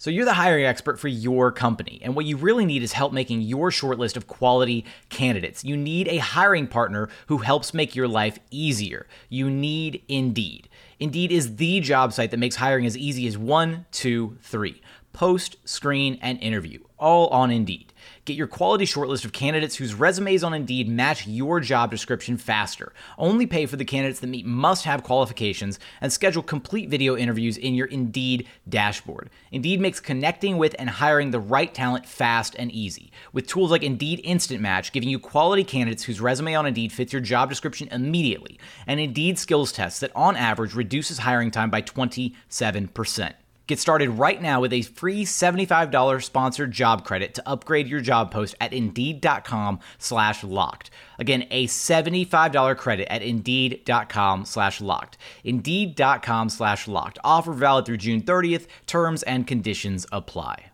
So, 0.00 0.10
you're 0.10 0.24
the 0.24 0.34
hiring 0.34 0.64
expert 0.64 1.00
for 1.00 1.08
your 1.08 1.50
company, 1.50 1.98
and 2.04 2.14
what 2.14 2.24
you 2.24 2.36
really 2.36 2.64
need 2.64 2.84
is 2.84 2.92
help 2.92 3.12
making 3.12 3.42
your 3.42 3.70
shortlist 3.70 4.16
of 4.16 4.28
quality 4.28 4.84
candidates. 5.08 5.64
You 5.64 5.76
need 5.76 6.06
a 6.06 6.18
hiring 6.18 6.68
partner 6.68 7.08
who 7.26 7.38
helps 7.38 7.74
make 7.74 7.96
your 7.96 8.06
life 8.06 8.38
easier. 8.52 9.08
You 9.28 9.50
need 9.50 10.04
Indeed. 10.06 10.68
Indeed 11.00 11.32
is 11.32 11.56
the 11.56 11.80
job 11.80 12.12
site 12.12 12.30
that 12.30 12.36
makes 12.38 12.54
hiring 12.54 12.86
as 12.86 12.96
easy 12.96 13.26
as 13.26 13.36
one, 13.36 13.86
two, 13.90 14.38
three 14.40 14.80
post, 15.18 15.56
screen, 15.64 16.16
and 16.22 16.40
interview, 16.40 16.78
all 16.96 17.26
on 17.30 17.50
Indeed. 17.50 17.92
Get 18.24 18.36
your 18.36 18.46
quality 18.46 18.84
shortlist 18.84 19.24
of 19.24 19.32
candidates 19.32 19.74
whose 19.74 19.92
resumes 19.92 20.44
on 20.44 20.54
Indeed 20.54 20.88
match 20.88 21.26
your 21.26 21.58
job 21.58 21.90
description 21.90 22.36
faster. 22.36 22.92
Only 23.18 23.44
pay 23.44 23.66
for 23.66 23.74
the 23.74 23.84
candidates 23.84 24.20
that 24.20 24.28
meet 24.28 24.46
must 24.46 24.84
have 24.84 25.02
qualifications 25.02 25.80
and 26.00 26.12
schedule 26.12 26.44
complete 26.44 26.88
video 26.88 27.16
interviews 27.16 27.56
in 27.56 27.74
your 27.74 27.88
Indeed 27.88 28.46
dashboard. 28.68 29.28
Indeed 29.50 29.80
makes 29.80 29.98
connecting 29.98 30.56
with 30.56 30.76
and 30.78 30.88
hiring 30.88 31.32
the 31.32 31.40
right 31.40 31.74
talent 31.74 32.06
fast 32.06 32.54
and 32.56 32.70
easy. 32.70 33.10
With 33.32 33.48
tools 33.48 33.72
like 33.72 33.82
Indeed 33.82 34.20
Instant 34.22 34.60
Match, 34.60 34.92
giving 34.92 35.08
you 35.08 35.18
quality 35.18 35.64
candidates 35.64 36.04
whose 36.04 36.20
resume 36.20 36.54
on 36.54 36.64
Indeed 36.64 36.92
fits 36.92 37.12
your 37.12 37.22
job 37.22 37.48
description 37.48 37.88
immediately, 37.88 38.60
and 38.86 39.00
Indeed 39.00 39.36
skills 39.40 39.72
tests 39.72 39.98
that 39.98 40.14
on 40.14 40.36
average 40.36 40.76
reduces 40.76 41.18
hiring 41.18 41.50
time 41.50 41.70
by 41.70 41.82
27%. 41.82 43.34
Get 43.68 43.78
started 43.78 44.08
right 44.08 44.40
now 44.40 44.62
with 44.62 44.72
a 44.72 44.80
free 44.80 45.26
$75 45.26 46.24
sponsored 46.24 46.72
job 46.72 47.04
credit 47.04 47.34
to 47.34 47.46
upgrade 47.46 47.86
your 47.86 48.00
job 48.00 48.30
post 48.30 48.54
at 48.62 48.72
Indeed.com 48.72 49.80
slash 49.98 50.42
locked. 50.42 50.88
Again, 51.18 51.46
a 51.50 51.66
$75 51.66 52.78
credit 52.78 53.12
at 53.12 53.20
Indeed.com 53.20 54.46
slash 54.46 54.80
locked. 54.80 55.18
Indeed.com 55.44 56.48
slash 56.48 56.88
locked. 56.88 57.18
Offer 57.22 57.52
valid 57.52 57.84
through 57.84 57.98
June 57.98 58.22
30th. 58.22 58.68
Terms 58.86 59.22
and 59.24 59.46
conditions 59.46 60.06
apply. 60.10 60.67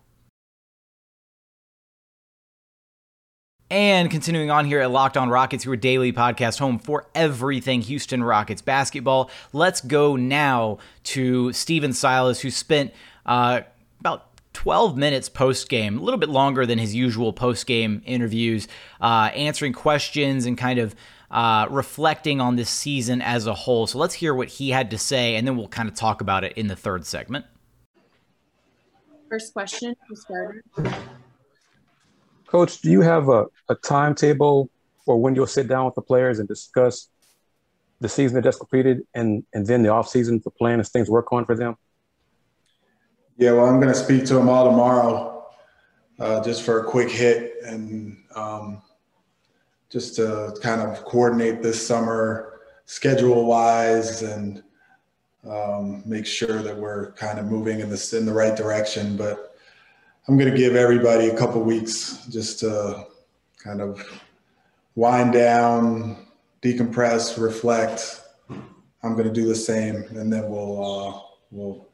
And 3.71 4.11
continuing 4.11 4.51
on 4.51 4.65
here 4.65 4.79
at 4.79 4.91
Locked 4.91 5.17
On 5.17 5.27
Rockets, 5.27 5.65
your 5.65 5.75
daily 5.75 6.13
podcast 6.13 6.59
home 6.59 6.77
for 6.77 7.07
everything 7.15 7.81
Houston 7.81 8.23
Rockets 8.23 8.61
basketball. 8.61 9.31
Let's 9.53 9.81
go 9.81 10.15
now 10.15 10.77
to 11.05 11.51
Stephen 11.51 11.91
Silas, 11.91 12.41
who 12.41 12.51
spent 12.51 12.93
uh, 13.25 13.61
about 13.99 14.27
12 14.53 14.95
minutes 14.97 15.29
post 15.29 15.67
game, 15.67 15.97
a 15.97 16.01
little 16.01 16.19
bit 16.19 16.29
longer 16.29 16.67
than 16.67 16.77
his 16.77 16.93
usual 16.93 17.33
post 17.33 17.65
game 17.65 18.03
interviews, 18.05 18.67
uh, 19.01 19.31
answering 19.33 19.73
questions 19.73 20.45
and 20.45 20.59
kind 20.59 20.77
of 20.77 20.95
uh, 21.31 21.65
reflecting 21.71 22.39
on 22.39 22.57
this 22.57 22.69
season 22.69 23.19
as 23.19 23.47
a 23.47 23.53
whole. 23.55 23.87
So 23.87 23.97
let's 23.97 24.13
hear 24.13 24.35
what 24.35 24.47
he 24.47 24.69
had 24.69 24.91
to 24.91 24.99
say, 24.99 25.35
and 25.35 25.47
then 25.47 25.57
we'll 25.57 25.67
kind 25.69 25.89
of 25.89 25.95
talk 25.95 26.21
about 26.21 26.43
it 26.43 26.53
in 26.53 26.67
the 26.67 26.75
third 26.75 27.03
segment. 27.05 27.45
First 29.27 29.53
question, 29.53 29.95
starter. 30.13 30.63
Coach, 32.47 32.81
do 32.81 32.89
you 32.89 33.01
have 33.01 33.29
a, 33.29 33.45
a 33.69 33.75
timetable 33.75 34.69
for 35.05 35.19
when 35.19 35.35
you'll 35.35 35.47
sit 35.47 35.67
down 35.67 35.85
with 35.85 35.95
the 35.95 36.01
players 36.01 36.39
and 36.39 36.47
discuss 36.47 37.09
the 37.99 38.09
season 38.09 38.35
that 38.35 38.43
just 38.43 38.59
completed 38.59 39.01
and, 39.13 39.43
and 39.53 39.65
then 39.65 39.83
the 39.83 39.89
offseason, 39.89 40.43
the 40.43 40.51
plan 40.51 40.79
as 40.79 40.89
things 40.89 41.09
work 41.09 41.31
on 41.31 41.45
for 41.45 41.55
them? 41.55 41.75
Yeah, 43.37 43.51
well, 43.53 43.65
I'm 43.65 43.79
going 43.81 43.93
to 43.93 43.99
speak 43.99 44.25
to 44.25 44.35
them 44.35 44.49
all 44.49 44.69
tomorrow 44.69 45.47
uh, 46.19 46.43
just 46.43 46.63
for 46.63 46.81
a 46.81 46.83
quick 46.85 47.09
hit 47.09 47.55
and 47.63 48.17
um, 48.35 48.81
just 49.89 50.15
to 50.15 50.55
kind 50.61 50.81
of 50.81 51.03
coordinate 51.05 51.61
this 51.61 51.85
summer 51.85 52.61
schedule 52.85 53.45
wise 53.45 54.21
and 54.21 54.63
um, 55.47 56.03
make 56.05 56.25
sure 56.25 56.61
that 56.61 56.75
we're 56.75 57.11
kind 57.13 57.39
of 57.39 57.45
moving 57.45 57.79
in 57.79 57.89
the, 57.89 58.15
in 58.17 58.25
the 58.25 58.33
right 58.33 58.55
direction. 58.55 59.17
But 59.17 59.54
I'm 60.27 60.37
going 60.37 60.51
to 60.51 60.57
give 60.57 60.75
everybody 60.75 61.27
a 61.27 61.37
couple 61.37 61.61
weeks 61.61 62.25
just 62.31 62.59
to 62.61 63.05
kind 63.57 63.79
of 63.79 64.01
wind 64.95 65.33
down, 65.33 66.27
decompress, 66.63 67.39
reflect. 67.41 68.21
I'm 69.03 69.13
going 69.13 69.27
to 69.27 69.33
do 69.33 69.47
the 69.47 69.55
same, 69.55 69.97
and 70.09 70.33
then 70.33 70.49
we'll 70.49 70.83
uh, 70.83 71.21
we'll 71.51 71.87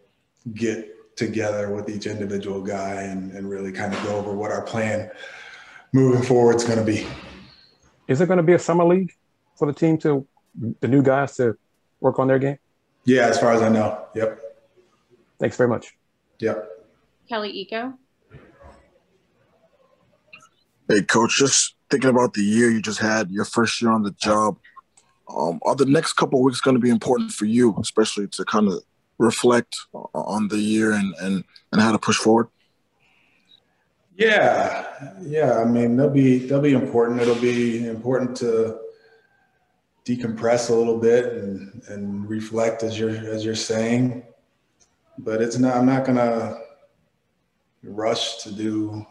get 0.54 1.18
together 1.18 1.74
with 1.74 1.90
each 1.90 2.06
individual 2.08 2.62
guy 2.62 3.02
and, 3.02 3.34
and 3.34 3.50
really 3.50 3.72
kind 3.72 3.94
of 3.94 4.02
go 4.04 4.16
over 4.16 4.34
what 4.34 4.50
our 4.50 4.62
plan 4.62 5.12
moving 5.92 6.24
forward 6.24 6.56
is 6.56 6.64
going 6.64 6.80
to 6.80 6.86
be. 6.86 7.06
Is 8.08 8.22
it 8.22 8.28
going 8.28 8.38
to 8.38 8.44
be 8.44 8.54
a 8.54 8.60
summer 8.60 8.86
league 8.86 9.14
for 9.58 9.68
the 9.68 9.74
team 9.74 9.98
to 10.00 10.26
the 10.80 10.88
new 10.88 11.04
guys 11.04 11.36
to 11.36 11.58
work 12.00 12.18
on 12.18 12.28
their 12.28 12.40
game? 12.40 12.58
Yeah, 13.04 13.28
as 13.28 13.40
far 13.40 13.52
as 13.52 13.62
I 13.62 13.68
know. 13.68 14.06
Yep. 14.16 14.40
Thanks 15.38 15.58
very 15.58 15.70
much. 15.70 15.98
Yep. 16.40 16.70
Kelly 17.28 17.68
Iko. 17.70 17.98
Hey, 20.92 21.02
coach, 21.02 21.38
just 21.38 21.76
thinking 21.90 22.10
about 22.10 22.34
the 22.34 22.42
year 22.42 22.70
you 22.70 22.82
just 22.82 23.00
had, 23.00 23.32
your 23.32 23.46
first 23.46 23.82
year 23.82 23.92
on 23.92 24.04
the 24.04 24.12
job. 24.12 24.58
Um, 25.34 25.62
are 25.64 25.74
the 25.74 25.86
next 25.86 26.14
couple 26.14 26.44
weeks 26.44 26.60
going 26.60 26.76
to 26.76 26.82
be 26.82 26.90
important 26.90 27.32
for 27.32 27.46
you, 27.46 27.74
especially 27.80 28.28
to 28.28 28.44
kind 28.44 28.68
of 28.68 28.84
reflect 29.18 29.78
on 29.94 30.50
the 30.50 30.58
year 30.58 30.92
and, 30.92 31.16
and, 31.22 31.46
and 31.72 31.82
how 31.82 31.94
to 31.94 31.98
push 31.98 32.18
forward? 32.18 32.50
Yeah, 34.18 35.16
yeah. 35.22 35.60
I 35.60 35.64
mean, 35.64 35.96
they'll 35.96 36.10
be 36.10 36.40
they'll 36.40 36.60
be 36.60 36.74
important. 36.74 37.22
It'll 37.22 37.36
be 37.36 37.88
important 37.88 38.36
to 38.38 38.78
decompress 40.04 40.70
a 40.70 40.74
little 40.74 40.98
bit 40.98 41.32
and, 41.32 41.84
and 41.88 42.30
reflect 42.30 42.84
as 42.84 43.00
you're 43.00 43.12
as 43.12 43.46
you're 43.46 43.56
saying. 43.56 44.24
But 45.18 45.42
it's 45.42 45.58
not. 45.58 45.78
I'm 45.78 45.86
not 45.86 46.04
gonna 46.04 46.60
rush 47.82 48.44
to 48.44 48.52
do 48.52 49.06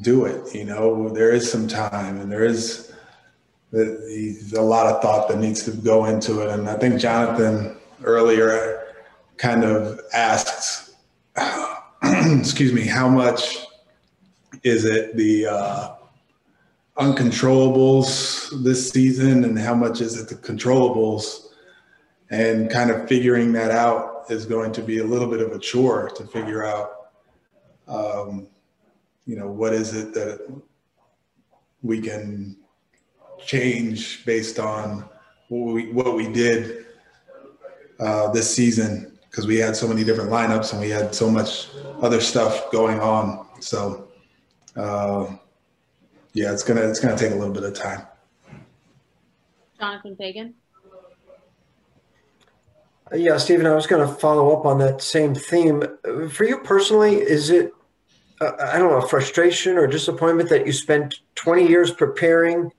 do 0.00 0.24
it. 0.24 0.54
You 0.54 0.64
know, 0.64 1.08
there 1.08 1.30
is 1.30 1.50
some 1.50 1.68
time 1.68 2.20
and 2.20 2.30
there 2.30 2.44
is 2.44 2.92
a 3.72 4.62
lot 4.62 4.86
of 4.86 5.02
thought 5.02 5.28
that 5.28 5.38
needs 5.38 5.64
to 5.64 5.72
go 5.72 6.04
into 6.06 6.40
it. 6.40 6.50
And 6.50 6.68
I 6.68 6.76
think 6.76 7.00
Jonathan 7.00 7.76
earlier 8.02 8.82
kind 9.36 9.64
of 9.64 10.00
asked, 10.12 10.94
excuse 12.02 12.72
me, 12.72 12.86
how 12.86 13.08
much 13.08 13.58
is 14.62 14.84
it 14.84 15.16
the 15.16 15.46
uh, 15.46 15.94
uncontrollables 16.96 18.62
this 18.62 18.90
season 18.90 19.44
and 19.44 19.58
how 19.58 19.74
much 19.74 20.00
is 20.00 20.20
it 20.20 20.28
the 20.28 20.36
controllables? 20.36 21.48
And 22.30 22.70
kind 22.70 22.90
of 22.90 23.08
figuring 23.08 23.52
that 23.52 23.70
out 23.70 24.24
is 24.30 24.46
going 24.46 24.72
to 24.72 24.82
be 24.82 24.98
a 24.98 25.04
little 25.04 25.28
bit 25.28 25.40
of 25.40 25.52
a 25.52 25.58
chore 25.58 26.10
to 26.10 26.26
figure 26.26 26.64
out. 26.64 26.90
Um, 27.86 28.48
you 29.26 29.36
know, 29.36 29.50
what 29.50 29.72
is 29.72 29.94
it 29.94 30.14
that 30.14 30.40
we 31.82 32.00
can 32.00 32.56
change 33.44 34.24
based 34.24 34.58
on 34.58 35.08
what 35.48 35.74
we, 35.74 35.92
what 35.92 36.14
we 36.14 36.30
did 36.32 36.86
uh, 38.00 38.30
this 38.32 38.54
season 38.54 39.18
because 39.30 39.46
we 39.46 39.56
had 39.56 39.74
so 39.74 39.88
many 39.88 40.04
different 40.04 40.30
lineups 40.30 40.72
and 40.72 40.80
we 40.80 40.88
had 40.88 41.12
so 41.14 41.28
much 41.28 41.68
other 42.00 42.20
stuff 42.20 42.70
going 42.70 43.00
on. 43.00 43.46
So, 43.60 44.08
uh, 44.76 45.26
yeah, 46.34 46.52
it's 46.52 46.62
gonna 46.62 46.82
it's 46.82 47.00
gonna 47.00 47.16
take 47.16 47.32
a 47.32 47.34
little 47.34 47.52
bit 47.52 47.64
of 47.64 47.74
time. 47.74 48.06
Jonathan 49.78 50.16
Feigen. 50.16 50.52
Uh, 53.12 53.16
yeah, 53.16 53.36
Stephen, 53.36 53.66
I 53.66 53.74
was 53.74 53.86
going 53.86 54.06
to 54.06 54.14
follow 54.14 54.56
up 54.56 54.64
on 54.64 54.78
that 54.78 55.02
same 55.02 55.34
theme. 55.34 55.82
For 56.30 56.44
you 56.44 56.58
personally, 56.58 57.16
is 57.16 57.50
it 57.50 57.72
I 58.40 58.78
don't 58.78 58.90
know, 58.90 59.06
frustration 59.06 59.76
or 59.76 59.86
disappointment 59.86 60.48
that 60.50 60.66
you 60.66 60.72
spent 60.72 61.20
20 61.36 61.68
years 61.68 61.92
preparing 61.92 62.72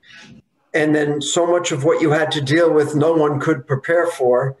and 0.76 0.94
then 0.94 1.22
so 1.22 1.46
much 1.46 1.72
of 1.72 1.84
what 1.84 2.02
you 2.02 2.10
had 2.10 2.30
to 2.32 2.40
deal 2.40 2.70
with 2.70 2.94
no 2.94 3.14
one 3.14 3.40
could 3.40 3.66
prepare 3.66 4.06
for? 4.06 4.56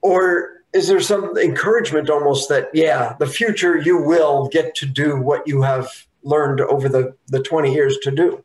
Or 0.00 0.62
is 0.72 0.88
there 0.88 1.00
some 1.00 1.36
encouragement 1.36 2.08
almost 2.08 2.48
that, 2.48 2.70
yeah, 2.72 3.14
the 3.18 3.26
future 3.26 3.76
you 3.76 4.02
will 4.02 4.48
get 4.48 4.74
to 4.76 4.86
do 4.86 5.20
what 5.20 5.46
you 5.46 5.60
have 5.62 5.88
learned 6.22 6.62
over 6.62 6.88
the, 6.88 7.14
the 7.28 7.42
20 7.42 7.74
years 7.74 7.98
to 8.02 8.10
do? 8.10 8.42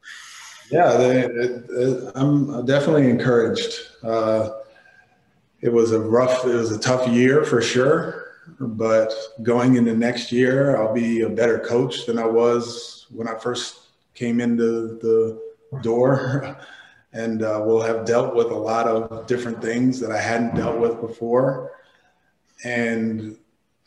Yeah, 0.70 0.98
they, 0.98 1.22
it, 1.22 1.66
it, 1.70 2.12
I'm 2.16 2.66
definitely 2.66 3.10
encouraged. 3.10 3.74
Uh, 4.04 4.50
it 5.62 5.72
was 5.72 5.92
a 5.92 6.00
rough, 6.00 6.46
it 6.46 6.54
was 6.54 6.72
a 6.72 6.80
tough 6.80 7.08
year 7.08 7.44
for 7.46 7.62
sure. 7.62 8.19
But 8.60 9.14
going 9.44 9.76
into 9.76 9.96
next 9.96 10.32
year, 10.32 10.78
I'll 10.78 10.94
be 10.94 11.22
a 11.22 11.30
better 11.30 11.60
coach 11.60 12.06
than 12.06 12.18
I 12.18 12.26
was 12.26 13.08
when 13.12 13.28
I 13.28 13.36
first 13.36 13.90
came 14.14 14.40
into 14.40 14.98
the 15.00 15.42
door. 15.82 16.58
And 17.12 17.42
uh, 17.42 17.64
we'll 17.66 17.82
have 17.82 18.06
dealt 18.06 18.36
with 18.36 18.52
a 18.52 18.56
lot 18.56 18.86
of 18.86 19.26
different 19.26 19.64
things 19.64 20.00
that 20.00 20.12
I 20.12 20.22
hadn't 20.22 20.54
dealt 20.54 20.80
with 20.80 21.02
before. 21.02 21.72
And 22.64 23.36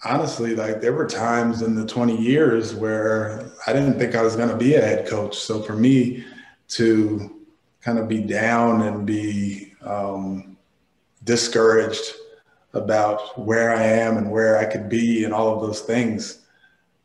honestly, 0.04 0.56
like 0.56 0.80
there 0.80 0.92
were 0.92 1.06
times 1.06 1.62
in 1.62 1.76
the 1.76 1.86
20 1.86 2.16
years 2.16 2.74
where 2.74 3.52
I 3.66 3.72
didn't 3.72 3.98
think 3.98 4.16
I 4.16 4.22
was 4.22 4.34
going 4.34 4.48
to 4.48 4.56
be 4.56 4.74
a 4.74 4.80
head 4.80 5.06
coach. 5.06 5.38
So 5.38 5.62
for 5.62 5.76
me 5.76 6.24
to 6.70 7.44
kind 7.80 7.98
of 7.98 8.08
be 8.08 8.22
down 8.22 8.82
and 8.82 9.06
be 9.06 9.74
um, 9.82 10.56
discouraged 11.24 12.14
about 12.74 13.38
where 13.38 13.74
I 13.74 13.82
am 13.82 14.16
and 14.16 14.30
where 14.30 14.58
I 14.58 14.64
could 14.64 14.88
be 14.88 15.24
and 15.24 15.34
all 15.34 15.54
of 15.54 15.60
those 15.60 15.80
things 15.80 16.38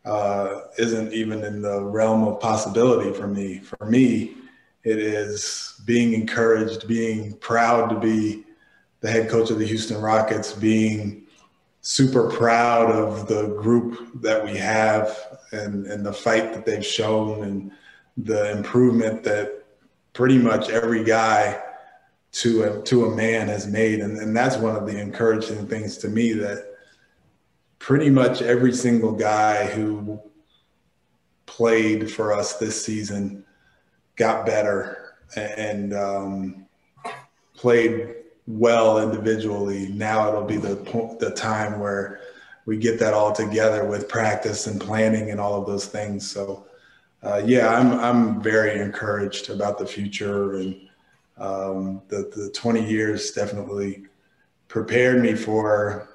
uh, 0.06 0.62
isn't 0.78 1.12
even 1.14 1.44
in 1.44 1.62
the 1.62 1.84
realm 1.84 2.24
of 2.24 2.40
possibility 2.40 3.12
for 3.12 3.28
me. 3.28 3.60
For 3.60 3.86
me, 3.86 4.36
it 4.84 5.00
is 5.00 5.82
being 5.86 6.14
encouraged, 6.14 6.88
being 6.88 7.36
proud 7.38 7.90
to 7.90 8.00
be 8.00 8.46
the 9.02 9.12
head 9.12 9.30
coach 9.30 9.52
of 9.52 9.60
the 9.60 9.66
Houston 9.66 10.00
Rockets, 10.00 10.54
being 10.54 11.24
super 11.82 12.30
proud 12.30 12.90
of 12.90 13.28
the 13.28 13.48
group 13.62 14.22
that 14.22 14.44
we 14.44 14.58
have 14.58 15.40
and, 15.52 15.86
and 15.88 16.06
the 16.06 16.14
fight 16.14 16.54
that 16.54 16.66
they've 16.66 16.86
shown 16.86 17.44
and 17.44 17.72
the 18.18 18.52
improvement 18.52 19.24
that 19.24 19.66
pretty 20.14 20.38
much 20.38 20.70
every 20.70 21.04
guy 21.04 21.62
to 22.38 22.64
a, 22.64 22.82
to 22.84 23.06
a 23.06 23.16
man 23.16 23.48
has 23.48 23.66
made. 23.66 24.00
And, 24.00 24.18
and 24.18 24.36
that's 24.36 24.58
one 24.58 24.76
of 24.76 24.86
the 24.86 25.00
encouraging 25.00 25.68
things 25.68 25.98
to 26.00 26.08
me 26.08 26.34
that 26.34 26.76
pretty 27.80 28.12
much 28.12 28.44
every 28.44 28.74
single 28.74 29.12
guy 29.12 29.66
who 29.66 30.22
played 31.48 32.12
for 32.12 32.32
us 32.32 32.58
this 32.58 32.86
season 32.86 33.44
got 34.18 34.46
better 34.46 35.16
and 35.36 35.96
um, 35.96 36.68
played 37.56 38.14
well 38.46 39.02
individually. 39.02 39.88
Now 39.90 40.28
it'll 40.28 40.44
be 40.44 40.58
the 40.58 40.76
the 41.20 41.32
time 41.32 41.80
where 41.80 42.20
we 42.68 42.78
get 42.78 43.00
that 43.00 43.16
all 43.16 43.32
together 43.32 43.84
with 43.86 44.08
practice 44.08 44.68
and 44.68 44.80
planning 44.80 45.32
and 45.32 45.40
all 45.40 45.60
of 45.60 45.66
those 45.66 45.88
things. 45.88 46.30
So, 46.30 46.68
uh, 47.24 47.42
yeah, 47.44 47.70
I'm 47.70 47.94
I'm 48.00 48.44
very 48.44 48.80
encouraged 48.80 49.50
about 49.50 49.80
the 49.80 49.88
future 49.88 50.54
and 50.56 50.87
um, 51.38 52.02
the 52.08 52.32
the 52.36 52.52
20 52.54 52.84
years 52.90 53.32
definitely 53.32 54.06
prepared 54.68 55.22
me 55.22 55.36
for 55.36 56.10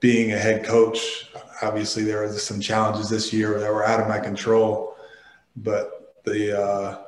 being 0.00 0.32
a 0.32 0.38
head 0.38 0.64
coach. 0.64 1.30
Obviously, 1.62 2.04
there 2.04 2.22
were 2.22 2.32
some 2.32 2.60
challenges 2.60 3.08
this 3.08 3.32
year 3.32 3.58
that 3.60 3.72
were 3.72 3.84
out 3.84 4.00
of 4.00 4.08
my 4.08 4.18
control, 4.18 4.96
but 5.56 6.14
the 6.24 6.60
uh, 6.60 7.02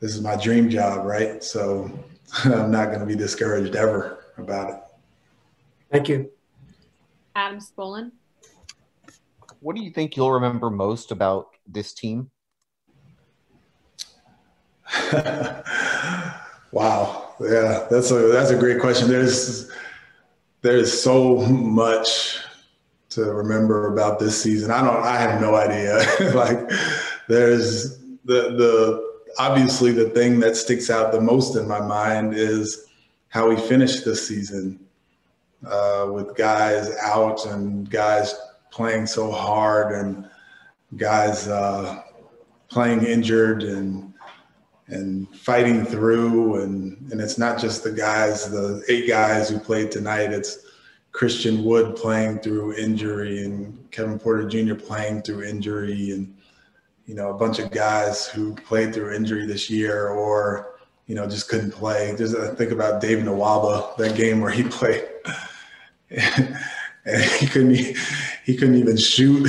this 0.00 0.16
is 0.16 0.20
my 0.20 0.36
dream 0.36 0.68
job, 0.68 1.06
right? 1.06 1.44
So 1.44 1.90
I'm 2.44 2.70
not 2.70 2.88
going 2.88 3.00
to 3.00 3.06
be 3.06 3.14
discouraged 3.14 3.76
ever 3.76 4.24
about 4.36 4.70
it. 4.70 4.80
Thank 5.92 6.08
you. 6.08 6.30
Adam 7.36 7.60
Spolane. 7.60 8.10
What 9.60 9.76
do 9.76 9.82
you 9.82 9.92
think 9.92 10.16
you'll 10.16 10.32
remember 10.32 10.70
most 10.70 11.12
about 11.12 11.50
this 11.68 11.94
team? 11.94 12.31
wow. 16.72 17.34
Yeah, 17.40 17.86
that's 17.90 18.10
a 18.10 18.28
that's 18.28 18.50
a 18.50 18.56
great 18.56 18.80
question. 18.80 19.08
There's 19.08 19.70
there's 20.60 21.02
so 21.02 21.38
much 21.38 22.38
to 23.10 23.24
remember 23.24 23.92
about 23.92 24.18
this 24.18 24.40
season. 24.40 24.70
I 24.70 24.82
don't 24.82 25.02
I 25.02 25.18
have 25.18 25.40
no 25.40 25.54
idea. 25.54 26.04
like 26.34 26.70
there's 27.28 27.98
the 28.24 28.54
the 28.56 29.12
obviously 29.38 29.92
the 29.92 30.10
thing 30.10 30.40
that 30.40 30.56
sticks 30.56 30.90
out 30.90 31.12
the 31.12 31.20
most 31.20 31.56
in 31.56 31.66
my 31.66 31.80
mind 31.80 32.34
is 32.34 32.86
how 33.28 33.48
we 33.48 33.56
finished 33.56 34.04
this 34.04 34.26
season 34.26 34.78
uh, 35.66 36.06
with 36.12 36.36
guys 36.36 36.94
out 37.00 37.46
and 37.46 37.90
guys 37.90 38.34
playing 38.70 39.06
so 39.06 39.30
hard 39.30 39.92
and 39.94 40.28
guys 40.96 41.48
uh, 41.48 42.02
playing 42.68 43.04
injured 43.04 43.62
and 43.62 44.11
and 44.92 45.28
fighting 45.34 45.84
through 45.84 46.62
and 46.62 47.10
and 47.10 47.20
it's 47.20 47.38
not 47.38 47.58
just 47.58 47.82
the 47.82 47.92
guys 47.92 48.50
the 48.50 48.82
eight 48.88 49.08
guys 49.08 49.48
who 49.48 49.58
played 49.58 49.90
tonight 49.90 50.32
it's 50.32 50.66
Christian 51.12 51.64
Wood 51.64 51.96
playing 51.96 52.38
through 52.38 52.74
injury 52.74 53.44
and 53.44 53.90
Kevin 53.90 54.18
Porter 54.18 54.48
Jr. 54.48 54.74
playing 54.74 55.22
through 55.22 55.44
injury 55.44 56.12
and 56.12 56.34
you 57.06 57.14
know, 57.14 57.30
a 57.30 57.34
bunch 57.34 57.58
of 57.58 57.70
guys 57.70 58.26
who 58.26 58.54
played 58.54 58.94
through 58.94 59.14
injury 59.14 59.46
this 59.46 59.68
year 59.68 60.08
or, 60.08 60.76
you 61.06 61.14
know, 61.14 61.26
just 61.26 61.48
couldn't 61.48 61.72
play. 61.72 62.14
Just 62.16 62.36
uh, 62.36 62.54
think 62.54 62.70
about 62.70 63.00
Dave 63.00 63.18
Nwaba, 63.18 63.96
that 63.96 64.16
game 64.16 64.40
where 64.40 64.50
he 64.50 64.62
played 64.78 65.04
and 66.10 67.22
he 67.38 67.46
couldn't 67.46 67.96
he 68.44 68.56
couldn't 68.56 68.76
even 68.76 68.96
shoot 68.96 69.44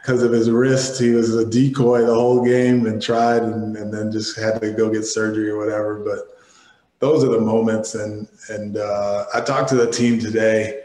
because 0.00 0.22
of 0.22 0.32
his 0.32 0.50
wrist. 0.50 1.00
He 1.00 1.10
was 1.10 1.34
a 1.34 1.48
decoy 1.48 2.06
the 2.06 2.14
whole 2.14 2.44
game 2.44 2.86
and 2.86 3.02
tried 3.02 3.42
and, 3.42 3.76
and 3.76 3.92
then 3.92 4.10
just 4.10 4.38
had 4.38 4.60
to 4.60 4.72
go 4.72 4.90
get 4.90 5.04
surgery 5.04 5.50
or 5.50 5.58
whatever. 5.58 6.02
But 6.04 6.38
those 7.00 7.22
are 7.22 7.28
the 7.28 7.40
moments. 7.40 7.94
And 7.94 8.28
and 8.48 8.76
uh, 8.76 9.26
I 9.34 9.40
talked 9.40 9.68
to 9.70 9.76
the 9.76 9.90
team 9.90 10.18
today 10.18 10.82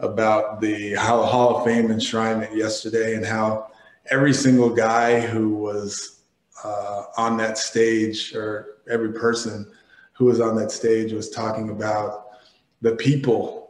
about 0.00 0.60
the 0.60 0.94
Hall 0.94 1.56
of 1.56 1.64
Fame 1.64 1.88
enshrinement 1.88 2.54
yesterday 2.54 3.14
and 3.14 3.24
how 3.24 3.70
every 4.10 4.34
single 4.34 4.70
guy 4.70 5.20
who 5.20 5.54
was 5.54 6.20
uh, 6.62 7.04
on 7.16 7.36
that 7.38 7.56
stage 7.56 8.34
or 8.34 8.78
every 8.90 9.12
person 9.12 9.70
who 10.12 10.26
was 10.26 10.40
on 10.40 10.56
that 10.56 10.70
stage 10.70 11.12
was 11.12 11.30
talking 11.30 11.70
about 11.70 12.26
the 12.82 12.94
people 12.96 13.63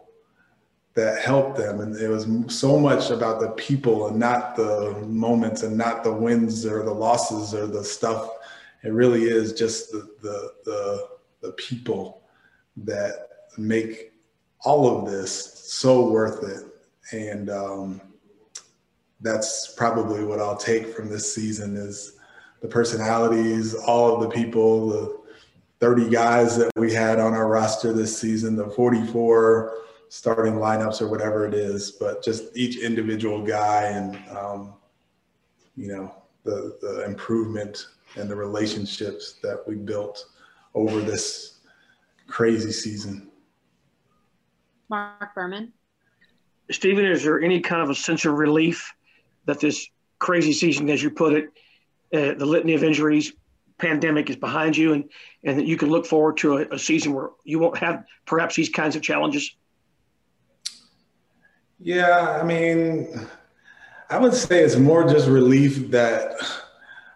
that 0.94 1.20
helped 1.20 1.56
them. 1.56 1.80
And 1.80 1.96
it 1.96 2.08
was 2.08 2.26
so 2.46 2.78
much 2.78 3.10
about 3.10 3.40
the 3.40 3.50
people 3.50 4.08
and 4.08 4.18
not 4.18 4.54
the 4.56 5.04
moments 5.06 5.62
and 5.62 5.76
not 5.76 6.04
the 6.04 6.12
wins 6.12 6.64
or 6.64 6.84
the 6.84 6.92
losses 6.92 7.52
or 7.52 7.66
the 7.66 7.84
stuff. 7.84 8.30
It 8.84 8.92
really 8.92 9.24
is 9.24 9.52
just 9.52 9.90
the 9.90 10.08
the 10.22 10.52
the, 10.64 11.08
the 11.40 11.52
people 11.52 12.22
that 12.76 13.28
make 13.58 14.12
all 14.60 14.98
of 14.98 15.10
this 15.10 15.62
so 15.64 16.08
worth 16.10 16.42
it. 16.44 16.64
And 17.12 17.50
um, 17.50 18.00
that's 19.20 19.74
probably 19.76 20.24
what 20.24 20.40
I'll 20.40 20.56
take 20.56 20.94
from 20.94 21.08
this 21.08 21.34
season 21.34 21.76
is 21.76 22.18
the 22.62 22.68
personalities, 22.68 23.74
all 23.74 24.14
of 24.14 24.22
the 24.22 24.28
people, 24.28 24.88
the 24.88 25.20
30 25.80 26.08
guys 26.08 26.56
that 26.56 26.70
we 26.76 26.92
had 26.92 27.18
on 27.18 27.34
our 27.34 27.48
roster 27.48 27.92
this 27.92 28.18
season, 28.18 28.56
the 28.56 28.70
44 28.70 29.74
starting 30.14 30.54
lineups 30.54 31.02
or 31.02 31.08
whatever 31.08 31.44
it 31.44 31.54
is, 31.54 31.90
but 31.90 32.22
just 32.22 32.56
each 32.56 32.78
individual 32.78 33.44
guy 33.44 33.86
and, 33.86 34.16
um, 34.30 34.74
you 35.76 35.88
know, 35.88 36.14
the, 36.44 36.78
the 36.80 37.04
improvement 37.04 37.88
and 38.14 38.30
the 38.30 38.36
relationships 38.36 39.40
that 39.42 39.60
we 39.66 39.74
built 39.74 40.26
over 40.76 41.00
this 41.00 41.58
crazy 42.28 42.70
season. 42.70 43.28
Mark 44.88 45.34
Berman. 45.34 45.72
Stephen, 46.70 47.04
is 47.04 47.24
there 47.24 47.42
any 47.42 47.58
kind 47.58 47.82
of 47.82 47.90
a 47.90 47.94
sense 47.96 48.24
of 48.24 48.34
relief 48.34 48.94
that 49.46 49.58
this 49.58 49.88
crazy 50.20 50.52
season, 50.52 50.88
as 50.90 51.02
you 51.02 51.10
put 51.10 51.32
it, 51.32 51.46
uh, 52.12 52.38
the 52.38 52.46
litany 52.46 52.74
of 52.74 52.84
injuries, 52.84 53.32
pandemic 53.78 54.30
is 54.30 54.36
behind 54.36 54.76
you, 54.76 54.92
and 54.92 55.10
and 55.42 55.58
that 55.58 55.66
you 55.66 55.76
can 55.76 55.88
look 55.90 56.06
forward 56.06 56.36
to 56.36 56.58
a, 56.58 56.66
a 56.70 56.78
season 56.78 57.12
where 57.12 57.30
you 57.42 57.58
won't 57.58 57.76
have 57.78 58.04
perhaps 58.26 58.54
these 58.54 58.68
kinds 58.68 58.94
of 58.94 59.02
challenges? 59.02 59.56
Yeah, 61.80 62.38
I 62.40 62.44
mean, 62.44 63.26
I 64.10 64.18
would 64.18 64.34
say 64.34 64.62
it's 64.62 64.76
more 64.76 65.04
just 65.08 65.28
relief 65.28 65.90
that 65.90 66.34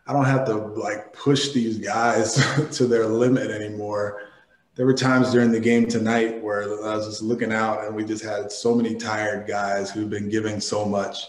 I 0.07 0.13
don't 0.13 0.25
have 0.25 0.45
to 0.47 0.55
like 0.55 1.13
push 1.13 1.53
these 1.53 1.79
guys 1.79 2.35
to 2.77 2.87
their 2.87 3.07
limit 3.07 3.51
anymore. 3.51 4.23
There 4.75 4.87
were 4.87 4.95
times 4.95 5.33
during 5.33 5.51
the 5.51 5.61
game 5.61 5.87
tonight 5.87 6.41
where 6.43 6.63
I 6.85 6.97
was 6.97 7.07
just 7.07 7.23
looking 7.23 7.53
out 7.53 7.85
and 7.85 7.97
we 7.97 8.05
just 8.05 8.25
had 8.25 8.53
so 8.53 8.75
many 8.75 8.95
tired 8.95 9.49
guys 9.49 9.91
who've 9.91 10.11
been 10.11 10.29
giving 10.29 10.61
so 10.61 10.85
much 10.85 11.27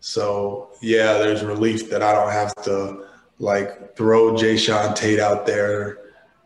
so 0.00 0.70
yeah, 0.80 1.14
there's 1.14 1.44
relief 1.44 1.90
that 1.90 2.02
I 2.02 2.12
don't 2.12 2.32
have 2.32 2.54
to 2.64 3.04
like 3.38 3.96
throw 3.96 4.32
Jae'Sean 4.32 4.94
Tate 4.94 5.20
out 5.20 5.46
there 5.46 5.98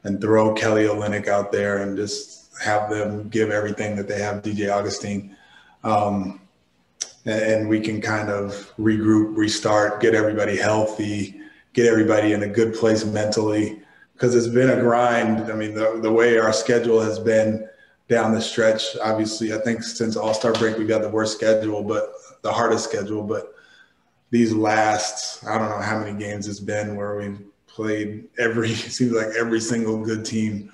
and 0.05 0.21
throw 0.21 0.55
Kelly 0.55 0.85
Olynyk 0.85 1.29
out 1.29 1.53
there 1.53 1.79
and 1.79 1.97
just 1.97 2.51
have 2.63 2.91
them 2.91 3.29
give 3.29 3.51
everything 3.51 3.97
that 3.97 4.09
they 4.09 4.21
have 4.21 4.43
DJ 4.43 4.73
Augustin. 4.73 5.37
Um, 5.85 6.41
and 7.25 7.69
we 7.69 7.81
can 7.81 8.01
kind 8.01 8.31
of 8.31 8.73
regroup, 8.79 9.37
restart, 9.37 10.01
get 10.01 10.15
everybody 10.15 10.57
healthy, 10.57 11.41
get 11.73 11.87
everybody 11.87 12.33
in 12.33 12.43
a 12.43 12.49
good 12.49 12.75
place 12.75 13.05
mentally. 13.05 13.81
Because 14.15 14.35
it's 14.35 14.49
been 14.49 14.71
a 14.71 14.81
grind. 14.81 15.51
I 15.51 15.55
mean, 15.55 15.75
the, 15.75 15.99
the 16.01 16.13
way 16.13 16.39
our 16.39 16.53
schedule 16.53 17.01
has 17.01 17.19
been 17.19 17.69
down 18.09 18.33
the 18.33 18.41
stretch, 18.41 18.97
obviously, 19.03 19.53
I 19.53 19.59
think 19.59 19.83
since 19.83 20.17
All 20.17 20.35
Star 20.35 20.53
break, 20.53 20.79
we've 20.79 20.89
got 20.89 21.03
the 21.03 21.09
worst 21.09 21.37
schedule, 21.37 21.83
but 21.83 22.13
the 22.43 22.53
hardest 22.53 22.85
schedule, 22.89 23.23
but 23.23 23.55
these 24.33 24.53
last 24.53 25.45
I 25.45 25.59
don't 25.59 25.69
know 25.69 25.81
how 25.81 26.01
many 26.01 26.19
games 26.19 26.49
it's 26.49 26.59
been 26.59 26.97
where 26.97 27.17
we've 27.17 27.41
played 27.69 28.25
every 28.39 28.69
seems 28.75 29.13
like 29.13 29.29
every 29.39 29.61
single 29.61 30.05
good 30.05 30.25
team 30.25 30.73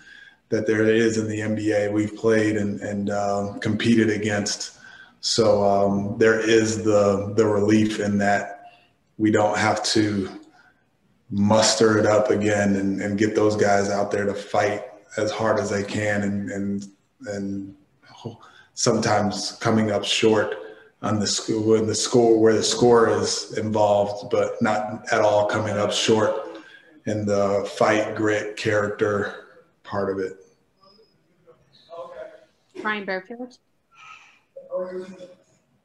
that 0.48 0.66
there 0.66 0.86
is 0.86 1.18
in 1.18 1.28
the 1.28 1.40
NBA 1.40 1.92
we've 1.92 2.16
played 2.16 2.56
and 2.56 2.80
and 2.80 3.10
uh, 3.10 3.54
competed 3.60 4.08
against. 4.08 4.77
So 5.20 5.64
um, 5.64 6.18
there 6.18 6.38
is 6.38 6.84
the 6.84 7.32
the 7.36 7.46
relief 7.46 8.00
in 8.00 8.18
that 8.18 8.62
we 9.16 9.30
don't 9.30 9.58
have 9.58 9.82
to 9.84 10.30
muster 11.30 11.98
it 11.98 12.06
up 12.06 12.30
again 12.30 12.76
and, 12.76 13.02
and 13.02 13.18
get 13.18 13.34
those 13.34 13.56
guys 13.56 13.90
out 13.90 14.10
there 14.10 14.24
to 14.24 14.34
fight 14.34 14.84
as 15.16 15.30
hard 15.30 15.58
as 15.58 15.70
they 15.70 15.82
can 15.82 16.22
and 16.22 16.50
and 16.50 16.86
and 17.26 17.74
sometimes 18.74 19.58
coming 19.60 19.90
up 19.90 20.04
short 20.04 20.54
on 21.02 21.18
the 21.18 21.26
school 21.26 21.70
when 21.70 21.86
the 21.86 21.94
score 21.94 22.40
where 22.40 22.54
the 22.54 22.62
score 22.62 23.08
is 23.08 23.58
involved, 23.58 24.30
but 24.30 24.60
not 24.62 25.04
at 25.12 25.20
all 25.20 25.46
coming 25.46 25.76
up 25.76 25.92
short 25.92 26.60
in 27.06 27.26
the 27.26 27.68
fight, 27.76 28.14
grit, 28.14 28.56
character 28.56 29.46
part 29.82 30.10
of 30.10 30.18
it. 30.18 30.36
Ryan 32.82 33.06
Bearfield. 33.06 33.58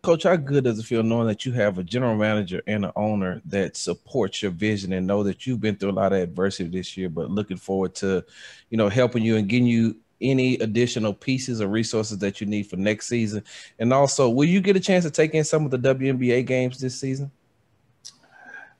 Coach, 0.01 0.23
how 0.23 0.35
good 0.35 0.65
does 0.65 0.79
it 0.79 0.83
feel 0.83 1.01
knowing 1.01 1.27
that 1.27 1.45
you 1.45 1.53
have 1.53 1.77
a 1.77 1.83
general 1.83 2.15
manager 2.15 2.61
and 2.67 2.83
an 2.83 2.91
owner 2.97 3.41
that 3.45 3.77
supports 3.77 4.41
your 4.41 4.51
vision 4.51 4.91
and 4.91 5.07
know 5.07 5.23
that 5.23 5.47
you've 5.47 5.61
been 5.61 5.77
through 5.77 5.91
a 5.91 5.93
lot 5.93 6.11
of 6.11 6.19
adversity 6.19 6.69
this 6.69 6.97
year, 6.97 7.07
but 7.07 7.31
looking 7.31 7.55
forward 7.55 7.95
to, 7.95 8.23
you 8.69 8.77
know, 8.77 8.89
helping 8.89 9.23
you 9.23 9.37
and 9.37 9.47
getting 9.47 9.65
you 9.65 9.95
any 10.19 10.55
additional 10.55 11.13
pieces 11.13 11.61
or 11.61 11.67
resources 11.67 12.17
that 12.19 12.41
you 12.41 12.47
need 12.47 12.63
for 12.63 12.77
next 12.77 13.07
season? 13.07 13.43
And 13.79 13.93
also, 13.93 14.29
will 14.29 14.45
you 14.45 14.61
get 14.61 14.75
a 14.75 14.79
chance 14.79 15.03
to 15.05 15.11
take 15.11 15.33
in 15.33 15.43
some 15.43 15.65
of 15.65 15.71
the 15.71 15.79
WNBA 15.79 16.45
games 16.45 16.79
this 16.79 16.99
season? 16.99 17.31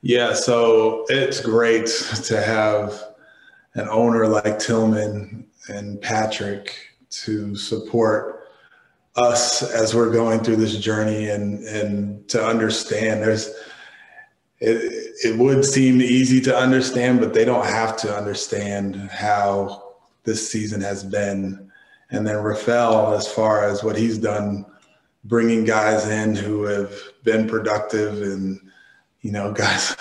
Yeah, 0.02 0.34
so 0.34 1.06
it's 1.10 1.40
great 1.40 1.88
to 2.26 2.42
have 2.42 3.02
an 3.76 3.88
owner 3.90 4.28
like 4.28 4.60
Tilman 4.60 5.46
and 5.70 6.02
Patrick 6.02 6.76
to 7.10 7.56
support 7.56 8.33
us 9.16 9.62
as 9.62 9.94
we're 9.94 10.12
going 10.12 10.40
through 10.40 10.56
this 10.56 10.78
journey 10.78 11.30
and 11.30 11.64
and 11.66 12.28
to 12.30 12.44
understand. 12.44 13.22
There's 13.22 13.54
it, 14.60 15.16
it 15.24 15.38
would 15.38 15.66
seem 15.66 16.02
easy 16.02 16.42
to 16.42 16.56
understand 16.56 17.20
but 17.20 17.34
they 17.34 17.46
don't 17.46 17.66
have 17.66 17.98
to 17.98 18.16
understand 18.16 18.96
how 19.12 19.96
this 20.24 20.50
season 20.50 20.82
has 20.82 21.04
been. 21.04 21.72
And 22.10 22.26
then 22.26 22.38
Rafael 22.38 23.14
as 23.14 23.28
far 23.28 23.64
as 23.64 23.84
what 23.84 23.98
he's 23.98 24.18
done 24.18 24.66
bringing 25.26 25.64
guys 25.64 26.08
in 26.08 26.36
who 26.36 26.64
have 26.64 26.94
been 27.24 27.48
productive 27.48 28.22
and 28.22 28.60
you 29.22 29.32
know 29.32 29.54
guys 29.54 29.96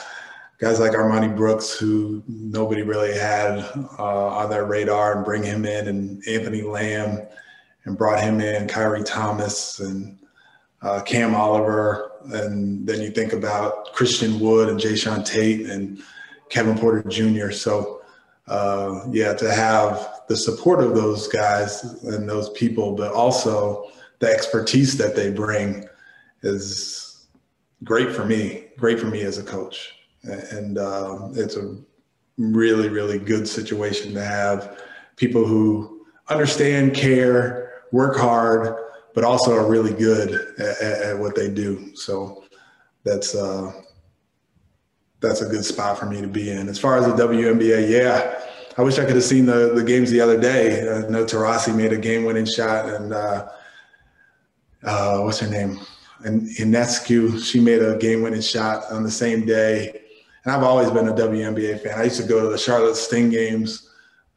guys 0.59 0.81
like 0.81 0.93
Armoni 0.93 1.35
Brooks 1.35 1.79
who 1.79 2.23
nobody 2.27 2.83
really 2.83 3.13
had 3.13 3.59
uh, 3.99 4.27
on 4.29 4.51
their 4.51 4.65
radar 4.65 5.17
and 5.17 5.25
bring 5.25 5.43
him 5.43 5.65
in 5.65 5.89
and 5.89 6.23
Anthony 6.27 6.63
Lamb 6.63 7.27
and 7.85 7.99
brought 7.99 8.21
him 8.21 8.41
in, 8.41 8.67
Khyri 8.67 9.05
Thomas 9.05 9.81
and 9.81 10.19
uh, 10.83 11.01
Cam 11.03 11.35
Oliver. 11.35 12.13
And 12.33 12.87
then 12.87 13.01
you 13.01 13.11
think 13.11 13.33
about 13.33 13.93
Christian 13.93 14.39
Wood 14.39 14.69
and 14.69 14.79
Jae'Sean 14.79 15.25
Tate 15.25 15.67
and 15.67 16.01
Kevin 16.51 16.79
Porter 16.79 17.03
Jr. 17.09 17.51
So, 17.51 18.03
uh, 18.47 19.07
yeah, 19.11 19.35
to 19.35 19.53
have 19.53 20.23
the 20.29 20.37
support 20.37 20.83
of 20.83 20.95
those 20.95 21.29
guys 21.29 21.83
and 22.05 22.29
those 22.29 22.51
people, 22.51 22.95
but 22.95 23.13
also 23.13 23.91
the 24.19 24.29
expertise 24.29 24.97
that 24.99 25.17
they 25.17 25.31
bring 25.31 25.85
is 26.43 27.27
great 27.85 28.13
for 28.13 28.25
me, 28.25 28.67
great 28.79 29.01
for 29.01 29.07
me 29.07 29.23
as 29.23 29.39
a 29.39 29.43
coach. 29.43 29.95
And 30.23 30.79
uh, 30.79 31.31
it's 31.33 31.57
a 31.57 31.77
really, 32.39 32.89
really 32.89 33.19
good 33.19 33.49
situation 33.49 34.15
to 34.15 34.25
have 34.25 34.81
people 35.17 35.45
who 35.45 36.07
understand, 36.29 36.95
care, 36.95 37.62
work 37.93 38.17
hard, 38.17 38.75
but 39.15 39.23
also 39.23 39.55
are 39.55 39.69
really 39.69 39.93
good 39.93 40.33
at, 40.59 40.81
at 40.81 41.19
what 41.19 41.37
they 41.37 41.49
do. 41.49 41.95
So 41.95 42.45
that's 43.05 43.35
uh, 43.35 43.73
that's 45.21 45.43
a 45.43 45.47
good 45.47 45.65
spot 45.65 45.99
for 45.99 46.07
me 46.07 46.21
to 46.21 46.27
be 46.27 46.51
in. 46.51 46.69
As 46.69 46.79
far 46.79 46.97
as 46.97 47.07
the 47.07 47.13
WNBA, 47.13 47.89
yeah, 47.89 48.41
I 48.77 48.83
wish 48.83 48.99
I 48.99 49.05
could 49.05 49.15
have 49.15 49.25
seen 49.25 49.47
the 49.47 49.73
the 49.75 49.85
games 49.85 50.11
the 50.11 50.21
other 50.21 50.41
day. 50.41 50.81
I 50.81 51.09
know 51.09 51.25
Taurasi 51.25 51.75
made 51.77 51.93
a 51.93 51.99
game 51.99 52.25
winning 52.25 52.47
shot, 52.47 52.89
and 52.89 53.13
uh, 53.13 53.49
uh, 54.83 55.19
what's 55.21 55.39
her 55.41 55.49
name? 55.49 55.79
And 56.25 56.43
Ionescu, 56.43 57.43
she 57.45 57.61
made 57.61 57.83
a 57.83 57.97
game 57.99 58.23
winning 58.23 58.41
shot 58.41 58.91
on 58.91 59.03
the 59.03 59.11
same 59.11 59.45
day. 59.45 60.03
And 60.45 60.53
I've 60.53 60.63
always 60.63 60.91
been 60.91 61.09
a 61.09 61.13
WNBA 61.13 61.83
fan. 61.83 61.99
I 61.99 62.05
used 62.05 62.21
to 62.21 62.27
go 62.27 62.43
to 62.43 62.49
the 62.49 62.59
Charlotte 62.59 62.97
Sting 62.97 63.29
games 63.31 63.91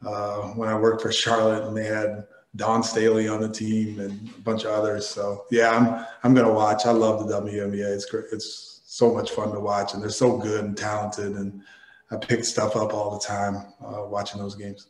uh, 0.04 0.42
when 0.54 0.68
I 0.68 0.78
worked 0.78 1.02
for 1.02 1.12
Charlotte, 1.12 1.64
and 1.64 1.76
they 1.76 1.86
had 1.86 2.26
Dawn 2.56 2.82
Staley 2.82 3.28
on 3.28 3.40
the 3.40 3.48
team 3.48 4.00
and 4.00 4.28
a 4.36 4.40
bunch 4.40 4.64
of 4.64 4.70
others. 4.70 5.06
So 5.06 5.44
yeah, 5.50 5.70
I'm 5.70 6.06
I'm 6.22 6.34
gonna 6.34 6.52
watch. 6.52 6.86
I 6.86 6.90
love 6.90 7.26
the 7.26 7.40
WNBA. 7.40 7.94
It's 7.94 8.06
great. 8.06 8.24
It's 8.32 8.80
so 8.86 9.12
much 9.12 9.30
fun 9.30 9.52
to 9.52 9.60
watch, 9.60 9.94
and 9.94 10.02
they're 10.02 10.10
so 10.10 10.36
good 10.36 10.64
and 10.64 10.76
talented. 10.76 11.36
And 11.36 11.62
I 12.10 12.16
pick 12.16 12.44
stuff 12.44 12.76
up 12.76 12.94
all 12.94 13.18
the 13.18 13.24
time 13.24 13.56
uh, 13.84 14.04
watching 14.06 14.40
those 14.40 14.54
games. 14.54 14.88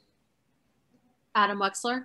Adam 1.34 1.58
Wexler. 1.58 2.04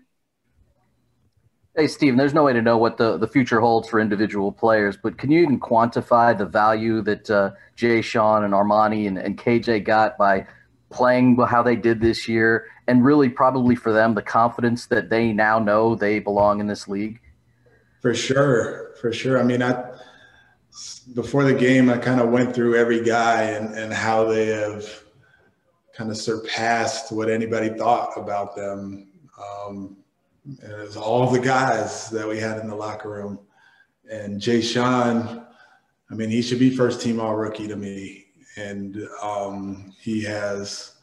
Hey, 1.76 1.88
Stephen, 1.88 2.18
there's 2.18 2.34
no 2.34 2.44
way 2.44 2.52
to 2.52 2.62
know 2.62 2.78
what 2.78 2.98
the, 2.98 3.18
the 3.18 3.28
future 3.28 3.62
holds 3.62 3.88
for 3.88 4.02
individual 4.02 4.52
players, 4.52 4.98
but 4.98 5.18
can 5.18 5.32
you 5.32 5.42
even 5.42 5.58
quantify 5.58 6.38
the 6.38 6.46
value 6.46 7.02
that 7.04 7.30
uh, 7.30 7.52
Jae'Sean 7.78 8.44
and 8.44 8.54
Armoni 8.54 9.08
and, 9.08 9.18
and 9.18 9.38
KJ 9.38 9.86
got 9.86 10.18
by 10.18 10.46
playing 10.92 11.38
how 11.38 11.64
they 11.64 11.76
did 11.76 12.02
this 12.02 12.28
year 12.28 12.68
and 12.88 13.04
really 13.04 13.30
probably 13.30 13.76
for 13.76 13.92
them 13.92 14.14
the 14.14 14.22
confidence 14.22 14.88
that 14.88 15.10
they 15.10 15.32
now 15.32 15.60
know 15.60 15.96
they 15.96 16.20
belong 16.20 16.60
in 16.60 16.68
this 16.68 16.88
league. 16.88 17.20
For 18.02 18.14
sure 18.14 18.92
for 19.00 19.12
sure. 19.12 19.40
I 19.40 19.44
mean 19.44 19.62
i 19.62 19.84
before 21.14 21.44
the 21.44 21.54
game 21.54 21.90
i 21.90 21.98
kind 21.98 22.22
of 22.22 22.30
went 22.30 22.56
through 22.56 22.76
every 22.76 23.04
guy 23.04 23.44
and, 23.44 23.76
and 23.78 23.92
how 23.92 24.24
they 24.24 24.48
have 24.48 24.86
kind 25.94 26.10
of 26.10 26.18
surpassed 26.18 27.12
what 27.12 27.30
anybody 27.30 27.70
thought 27.70 28.18
about 28.18 28.56
them. 28.56 29.08
Um, 29.38 29.98
and 30.46 30.72
it 30.72 30.80
was 30.80 30.98
all 30.98 31.30
the 31.30 31.40
guys 31.40 32.10
that 32.10 32.28
we 32.28 32.40
had 32.40 32.58
in 32.60 32.68
the 32.68 32.76
locker 32.76 33.10
room. 33.10 33.40
And 34.10 34.42
Jae'Sean, 34.42 35.46
I 36.10 36.14
mean, 36.16 36.30
he 36.30 36.42
should 36.42 36.60
be 36.60 36.76
first 36.76 37.02
team 37.02 37.20
all 37.20 37.36
rookie 37.36 37.68
to 37.68 37.76
me. 37.76 38.21
And 38.58 39.08
um, 39.22 39.94
he 40.00 40.24
has 40.24 40.96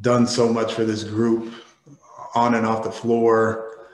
done 0.00 0.26
so 0.26 0.52
much 0.52 0.74
for 0.74 0.84
this 0.84 1.04
group 1.04 1.52
on 2.34 2.54
and 2.54 2.66
off 2.66 2.84
the 2.84 2.92
floor 2.92 3.86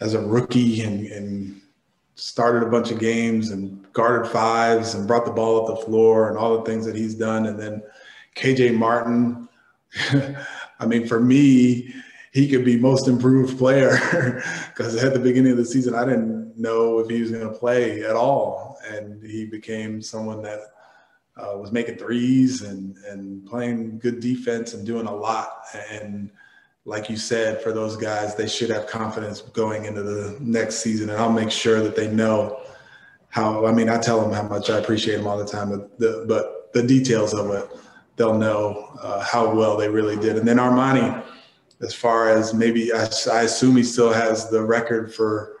as 0.00 0.14
a 0.14 0.20
rookie 0.20 0.82
and, 0.82 1.06
and 1.06 1.60
started 2.14 2.62
a 2.62 2.70
bunch 2.70 2.90
of 2.90 2.98
games 2.98 3.50
and 3.50 3.92
guarded 3.92 4.30
fives 4.30 4.94
and 4.94 5.06
brought 5.06 5.24
the 5.24 5.30
ball 5.30 5.62
up 5.62 5.78
the 5.78 5.86
floor 5.86 6.28
and 6.28 6.38
all 6.38 6.58
the 6.58 6.64
things 6.64 6.84
that 6.84 6.96
he's 6.96 7.14
done. 7.14 7.46
And 7.46 7.58
then 7.58 7.82
KJ 8.36 8.76
Martin, 8.76 9.48
I 10.80 10.86
mean, 10.86 11.06
for 11.06 11.20
me, 11.20 11.94
he 12.32 12.48
could 12.48 12.64
be 12.64 12.76
most 12.76 13.08
improved 13.08 13.58
player 13.58 13.90
because 14.68 15.02
at 15.02 15.12
the 15.12 15.18
beginning 15.18 15.52
of 15.52 15.58
the 15.58 15.64
season, 15.64 15.94
I 15.94 16.04
didn't 16.04 16.56
know 16.56 16.98
if 16.98 17.08
he 17.08 17.20
was 17.20 17.30
going 17.30 17.50
to 17.50 17.58
play 17.58 18.04
at 18.04 18.16
all. 18.16 18.78
And 18.90 19.22
he 19.22 19.46
became 19.46 20.02
someone 20.02 20.42
that 20.42 20.60
uh, 21.38 21.56
was 21.56 21.72
making 21.72 21.96
threes 21.96 22.62
and 22.62 22.96
and 23.08 23.46
playing 23.46 23.98
good 23.98 24.20
defense 24.20 24.74
and 24.74 24.84
doing 24.86 25.06
a 25.06 25.14
lot. 25.14 25.64
And 25.90 26.30
like 26.84 27.10
you 27.10 27.16
said, 27.16 27.62
for 27.62 27.72
those 27.72 27.96
guys, 27.96 28.34
they 28.34 28.48
should 28.48 28.70
have 28.70 28.86
confidence 28.86 29.40
going 29.40 29.84
into 29.84 30.02
the 30.02 30.36
next 30.40 30.76
season. 30.76 31.10
And 31.10 31.20
I'll 31.20 31.32
make 31.32 31.50
sure 31.50 31.82
that 31.82 31.94
they 31.94 32.08
know 32.08 32.60
how. 33.28 33.66
I 33.66 33.72
mean, 33.72 33.88
I 33.88 33.98
tell 33.98 34.20
them 34.20 34.32
how 34.32 34.42
much 34.42 34.70
I 34.70 34.78
appreciate 34.78 35.16
them 35.16 35.26
all 35.26 35.38
the 35.38 35.46
time, 35.46 35.70
but 35.70 35.98
the, 35.98 36.24
but 36.26 36.72
the 36.72 36.82
details 36.82 37.34
of 37.34 37.50
it, 37.50 37.68
they'll 38.16 38.38
know 38.38 38.90
uh, 39.02 39.22
how 39.22 39.54
well 39.54 39.76
they 39.76 39.88
really 39.88 40.16
did. 40.16 40.36
And 40.36 40.48
then 40.48 40.56
Armoni, 40.56 41.22
as 41.80 41.94
far 41.94 42.30
as 42.30 42.54
maybe 42.54 42.92
I, 42.92 43.08
I 43.30 43.42
assume 43.42 43.76
he 43.76 43.82
still 43.82 44.12
has 44.12 44.50
the 44.50 44.62
record 44.62 45.14
for 45.14 45.57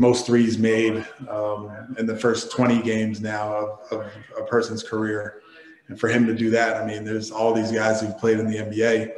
most 0.00 0.24
threes 0.24 0.56
made 0.56 1.06
um, 1.28 1.94
in 1.98 2.06
the 2.06 2.16
first 2.16 2.50
20 2.50 2.80
games 2.80 3.20
now 3.20 3.54
of, 3.54 3.92
of, 3.92 4.12
a 4.38 4.42
person's 4.44 4.82
career. 4.82 5.42
And 5.88 6.00
for 6.00 6.08
him 6.08 6.26
to 6.26 6.34
do 6.34 6.48
that, 6.50 6.82
I 6.82 6.86
mean, 6.86 7.04
there's 7.04 7.30
all 7.30 7.52
these 7.52 7.70
guys 7.70 8.00
who've 8.00 8.16
played 8.16 8.38
in 8.38 8.50
the 8.50 8.56
NBA, 8.56 9.12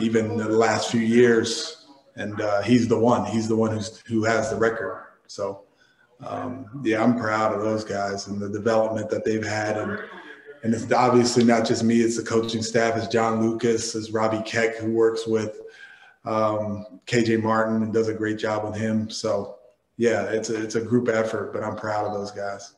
even 0.00 0.38
the 0.38 0.48
last 0.48 0.90
few 0.90 1.02
years, 1.02 1.84
and 2.16 2.40
uh, 2.40 2.62
he's 2.62 2.88
the 2.88 2.98
one. 2.98 3.26
He's 3.26 3.46
the 3.46 3.56
one 3.56 3.72
who's 3.72 3.98
who 4.06 4.24
has 4.24 4.48
the 4.48 4.56
record. 4.56 5.04
So, 5.26 5.64
um, 6.24 6.80
yeah, 6.82 7.02
I'm 7.02 7.18
proud 7.18 7.52
of 7.52 7.60
those 7.60 7.84
guys 7.84 8.26
and 8.26 8.40
the 8.40 8.48
development 8.48 9.10
that 9.10 9.22
they've 9.22 9.44
had. 9.44 9.76
And 9.76 10.00
and 10.62 10.72
it's 10.72 10.90
obviously 10.90 11.44
not 11.44 11.66
just 11.66 11.84
me; 11.84 12.00
it's 12.00 12.16
the 12.16 12.22
coaching 12.22 12.62
staff. 12.62 12.96
It's 12.96 13.08
John 13.08 13.46
Lucas, 13.46 13.94
it's 13.94 14.12
Robbie 14.12 14.42
Keck, 14.46 14.76
who 14.76 14.92
works 14.92 15.26
with 15.26 15.60
um, 16.24 16.86
KJ 17.06 17.42
Martin 17.42 17.82
and 17.82 17.92
does 17.92 18.08
a 18.08 18.14
great 18.14 18.38
job 18.38 18.64
with 18.64 18.80
him. 18.80 19.10
So 19.10 19.55
yeah, 19.96 20.24
it's 20.24 20.50
a, 20.50 20.62
it's 20.62 20.74
a 20.74 20.80
group 20.80 21.08
effort, 21.08 21.52
but 21.52 21.62
I'm 21.62 21.76
proud 21.76 22.06
of 22.06 22.12
those 22.12 22.30
guys. 22.30 22.74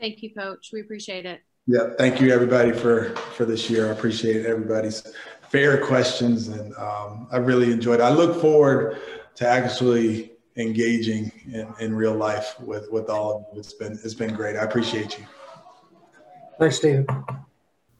Thank 0.00 0.22
you, 0.22 0.34
Coach. 0.34 0.70
We 0.72 0.80
appreciate 0.80 1.26
it. 1.26 1.40
Yeah, 1.66 1.90
thank 1.98 2.20
you 2.20 2.32
everybody 2.32 2.72
for 2.72 3.10
for 3.34 3.44
this 3.44 3.68
year. 3.68 3.88
I 3.88 3.92
appreciate 3.92 4.46
everybody's 4.46 5.02
fair 5.50 5.84
questions, 5.84 6.48
and 6.48 6.74
um, 6.76 7.28
I 7.32 7.38
really 7.38 7.72
enjoyed 7.72 8.00
it. 8.00 8.02
I 8.02 8.10
look 8.10 8.40
forward 8.40 8.98
to 9.36 9.48
actually 9.48 10.32
engaging 10.56 11.30
in, 11.46 11.72
in 11.80 11.94
real 11.94 12.14
life 12.14 12.58
with 12.60 12.90
with 12.92 13.08
all 13.08 13.36
of 13.36 13.44
you. 13.52 13.60
It's 13.60 13.72
been 13.72 13.98
it's 14.04 14.14
been 14.14 14.34
great. 14.34 14.56
I 14.56 14.62
appreciate 14.62 15.18
you. 15.18 15.24
Thanks, 16.58 16.76
Steve. 16.76 17.06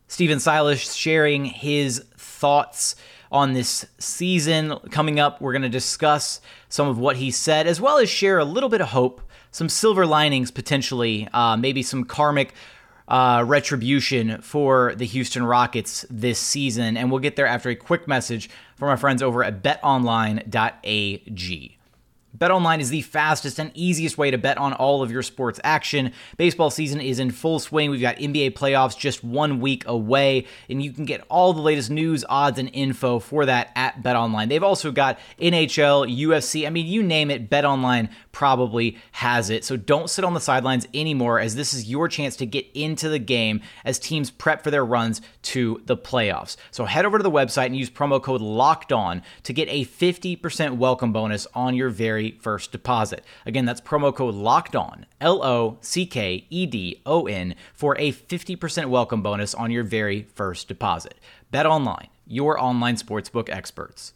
Stephen 0.09 0.39
Silas 0.39 0.95
sharing 0.95 1.45
his 1.45 2.05
thoughts 2.17 2.95
on 3.31 3.53
this 3.53 3.87
season. 3.99 4.79
Coming 4.91 5.21
up, 5.21 5.41
we're 5.41 5.53
going 5.53 5.63
to 5.63 5.69
discuss 5.69 6.41
some 6.69 6.89
of 6.89 6.99
what 6.99 7.17
he 7.17 7.31
said, 7.31 7.67
as 7.67 7.81
well 7.81 7.99
as 7.99 8.09
share 8.09 8.39
a 8.39 8.45
little 8.45 8.69
bit 8.69 8.81
of 8.81 8.89
hope, 8.89 9.21
some 9.51 9.69
silver 9.69 10.07
linings 10.07 10.51
potentially, 10.51 11.29
uh, 11.33 11.57
maybe 11.57 11.83
some 11.83 12.05
karmic 12.05 12.55
uh, 13.09 13.45
retribution 13.47 14.41
for 14.43 14.95
the 14.97 15.07
Houston 15.07 15.45
Rockets 15.45 16.05
this 16.11 16.39
season. 16.39 16.97
And 16.97 17.11
we'll 17.11 17.21
get 17.21 17.37
there 17.37 17.47
after 17.47 17.71
a 17.71 17.77
quick 17.77 18.09
message 18.09 18.51
from 18.77 18.89
our 18.89 18.97
friends 18.97 19.23
over 19.23 19.45
at 19.45 19.63
betonline.ag. 19.63 21.76
BetOnline 22.37 22.81
is 22.81 22.91
the 22.91 23.03
fastest 23.03 23.59
and 23.59 23.71
easiest 23.75 24.19
way 24.19 24.31
to 24.31 24.37
bet 24.37 24.59
on 24.59 24.73
all 24.75 25.03
of 25.03 25.11
your 25.11 25.23
sports 25.23 25.59
action. 25.65 26.13
Baseball 26.37 26.71
season 26.71 27.01
is 27.01 27.19
in 27.19 27.31
full 27.31 27.59
swing. 27.59 27.91
We've 27.91 28.01
got 28.01 28.17
NBA 28.17 28.53
playoffs 28.53 28.99
just 28.99 29.25
one 29.25 29.61
week 29.61 29.85
away, 29.87 30.47
and 30.69 30.83
you 30.83 30.93
can 30.93 31.05
get 31.05 31.25
all 31.31 31.53
the 31.53 31.63
latest 31.63 31.91
news, 31.91 32.25
odds, 32.29 32.59
and 32.59 32.69
info 32.73 33.21
for 33.21 33.47
that 33.47 33.71
at 33.75 34.03
BetOnline. 34.03 34.49
They've 34.49 34.63
also 34.63 34.93
got 34.93 35.19
NHL, 35.41 36.15
UFC. 36.15 36.67
I 36.67 36.71
mean, 36.71 36.87
you 36.87 37.03
name 37.03 37.31
it, 37.31 37.49
BetOnline 37.49 38.11
probably 38.33 38.99
has 39.13 39.49
it. 39.49 39.65
So 39.65 39.77
don't 39.77 40.11
sit 40.11 40.25
on 40.25 40.35
the 40.35 40.41
sidelines 40.41 40.87
anymore, 40.93 41.41
as 41.41 41.55
this 41.55 41.73
is 41.73 41.89
your 41.89 42.09
chance 42.09 42.37
to 42.37 42.47
get 42.47 42.67
into 42.75 43.09
the 43.09 43.19
game 43.19 43.63
as 43.85 43.99
teams 43.99 44.31
prep 44.31 44.63
for 44.63 44.71
their 44.71 44.85
runs 44.85 45.23
to 45.43 45.81
the 45.87 45.97
playoffs. 45.97 46.57
So 46.71 46.85
head 46.85 47.07
over 47.07 47.17
to 47.17 47.23
the 47.23 47.31
website 47.31 47.67
and 47.67 47.77
use 47.77 47.89
promo 47.89 48.23
code 48.23 48.43
LOCKED 48.43 48.93
ON 48.93 49.23
to 49.45 49.53
get 49.55 49.69
a 49.71 49.87
50% 49.87 50.77
welcome 50.77 51.13
bonus 51.13 51.47
on 51.55 51.75
your 51.75 51.89
very 51.89 52.26
first 52.33 52.73
deposit. 52.73 53.25
Again, 53.45 53.65
that's 53.65 53.81
promo 53.81 54.15
code 54.15 54.35
LOCKED 54.35 54.77
ON, 54.77 55.07
L 55.21 55.43
O 55.43 55.79
C 55.81 56.07
K 56.07 56.47
E 56.51 56.67
D 56.67 57.01
O 57.07 57.27
N, 57.27 57.55
for 57.75 57.97
a 57.99 58.13
50% 58.13 58.87
welcome 58.87 59.23
bonus 59.23 59.55
on 59.55 59.71
your 59.71 59.85
very 59.85 60.23
first 60.23 60.69
deposit. 60.69 61.15
Bet 61.51 61.67
online, 61.67 62.09
your 62.27 62.61
online 62.61 62.97
sportsbook 62.97 63.49
experts. 63.49 64.13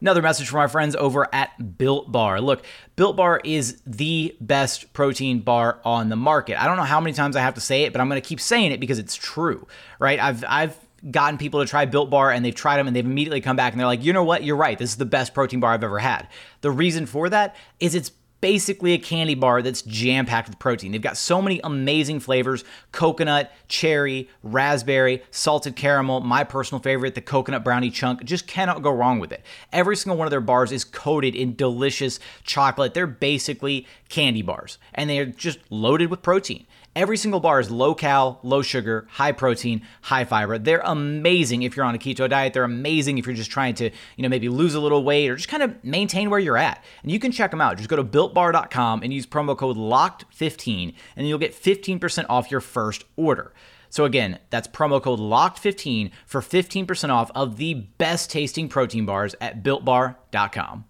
Another 0.00 0.20
message 0.20 0.48
from 0.48 0.60
our 0.60 0.68
friends 0.68 0.94
over 0.96 1.32
at 1.32 1.78
Built 1.78 2.12
Bar. 2.12 2.40
Look, 2.40 2.64
Built 2.94 3.16
Bar 3.16 3.40
is 3.42 3.80
the 3.86 4.36
best 4.38 4.92
protein 4.92 5.40
bar 5.40 5.80
on 5.82 6.10
the 6.10 6.16
market. 6.16 6.62
I 6.62 6.66
don't 6.66 6.76
know 6.76 6.82
how 6.82 7.00
many 7.00 7.14
times 7.14 7.36
I 7.36 7.40
have 7.40 7.54
to 7.54 7.60
say 7.60 7.84
it, 7.84 7.92
but 7.92 8.02
I'm 8.02 8.08
going 8.10 8.20
to 8.20 8.28
keep 8.28 8.40
saying 8.40 8.72
it 8.72 8.80
because 8.80 8.98
it's 8.98 9.14
true, 9.14 9.66
right? 9.98 10.18
I've 10.20 10.44
I've 10.46 10.78
gotten 11.10 11.38
people 11.38 11.60
to 11.60 11.66
try 11.66 11.84
Built 11.84 12.10
Bar 12.10 12.30
and 12.30 12.44
they've 12.44 12.54
tried 12.54 12.78
them 12.78 12.86
and 12.86 12.94
they've 12.94 13.04
immediately 13.04 13.40
come 13.40 13.56
back 13.56 13.72
and 13.72 13.80
they're 13.80 13.86
like, 13.86 14.04
"You 14.04 14.12
know 14.12 14.24
what? 14.24 14.44
You're 14.44 14.56
right. 14.56 14.78
This 14.78 14.90
is 14.90 14.96
the 14.96 15.04
best 15.04 15.34
protein 15.34 15.60
bar 15.60 15.72
I've 15.72 15.84
ever 15.84 15.98
had." 15.98 16.28
The 16.60 16.70
reason 16.70 17.06
for 17.06 17.28
that 17.28 17.56
is 17.80 17.94
it's 17.94 18.10
basically 18.44 18.92
a 18.92 18.98
candy 18.98 19.34
bar 19.34 19.62
that's 19.62 19.80
jam 19.80 20.26
packed 20.26 20.50
with 20.50 20.58
protein. 20.58 20.92
They've 20.92 21.00
got 21.00 21.16
so 21.16 21.40
many 21.40 21.62
amazing 21.64 22.20
flavors 22.20 22.62
coconut, 22.92 23.50
cherry, 23.68 24.28
raspberry, 24.42 25.22
salted 25.30 25.76
caramel. 25.76 26.20
My 26.20 26.44
personal 26.44 26.82
favorite, 26.82 27.14
the 27.14 27.22
coconut 27.22 27.64
brownie 27.64 27.88
chunk. 27.88 28.22
Just 28.22 28.46
cannot 28.46 28.82
go 28.82 28.90
wrong 28.90 29.18
with 29.18 29.32
it. 29.32 29.42
Every 29.72 29.96
single 29.96 30.18
one 30.18 30.26
of 30.26 30.30
their 30.30 30.42
bars 30.42 30.72
is 30.72 30.84
coated 30.84 31.34
in 31.34 31.56
delicious 31.56 32.20
chocolate. 32.42 32.92
They're 32.92 33.06
basically 33.06 33.86
candy 34.10 34.42
bars 34.42 34.76
and 34.92 35.08
they 35.08 35.18
are 35.20 35.24
just 35.24 35.58
loaded 35.70 36.10
with 36.10 36.20
protein. 36.20 36.66
Every 36.96 37.16
single 37.16 37.40
bar 37.40 37.58
is 37.58 37.72
low 37.72 37.92
cal, 37.92 38.38
low 38.44 38.62
sugar, 38.62 39.08
high 39.10 39.32
protein, 39.32 39.82
high 40.02 40.24
fiber. 40.24 40.58
They're 40.58 40.82
amazing 40.84 41.64
if 41.64 41.76
you're 41.76 41.84
on 41.84 41.96
a 41.96 41.98
keto 41.98 42.30
diet. 42.30 42.52
They're 42.52 42.62
amazing 42.62 43.18
if 43.18 43.26
you're 43.26 43.34
just 43.34 43.50
trying 43.50 43.74
to, 43.76 43.90
you 44.16 44.22
know, 44.22 44.28
maybe 44.28 44.48
lose 44.48 44.74
a 44.74 44.80
little 44.80 45.02
weight 45.02 45.28
or 45.28 45.34
just 45.34 45.48
kind 45.48 45.64
of 45.64 45.82
maintain 45.82 46.30
where 46.30 46.38
you're 46.38 46.56
at. 46.56 46.84
And 47.02 47.10
you 47.10 47.18
can 47.18 47.32
check 47.32 47.50
them 47.50 47.60
out. 47.60 47.78
Just 47.78 47.88
go 47.88 47.96
to 47.96 48.04
builtbar.com 48.04 49.02
and 49.02 49.12
use 49.12 49.26
promo 49.26 49.58
code 49.58 49.76
LOCKED15 49.76 50.94
and 51.16 51.26
you'll 51.26 51.38
get 51.38 51.52
15% 51.52 52.26
off 52.28 52.50
your 52.50 52.60
first 52.60 53.04
order. 53.16 53.52
So 53.90 54.04
again, 54.04 54.38
that's 54.50 54.68
promo 54.68 55.02
code 55.02 55.18
LOCKED15 55.18 56.12
for 56.26 56.40
15% 56.40 57.10
off 57.10 57.32
of 57.34 57.56
the 57.56 57.74
best 57.74 58.30
tasting 58.30 58.68
protein 58.68 59.04
bars 59.04 59.34
at 59.40 59.64
builtbar.com. 59.64 60.84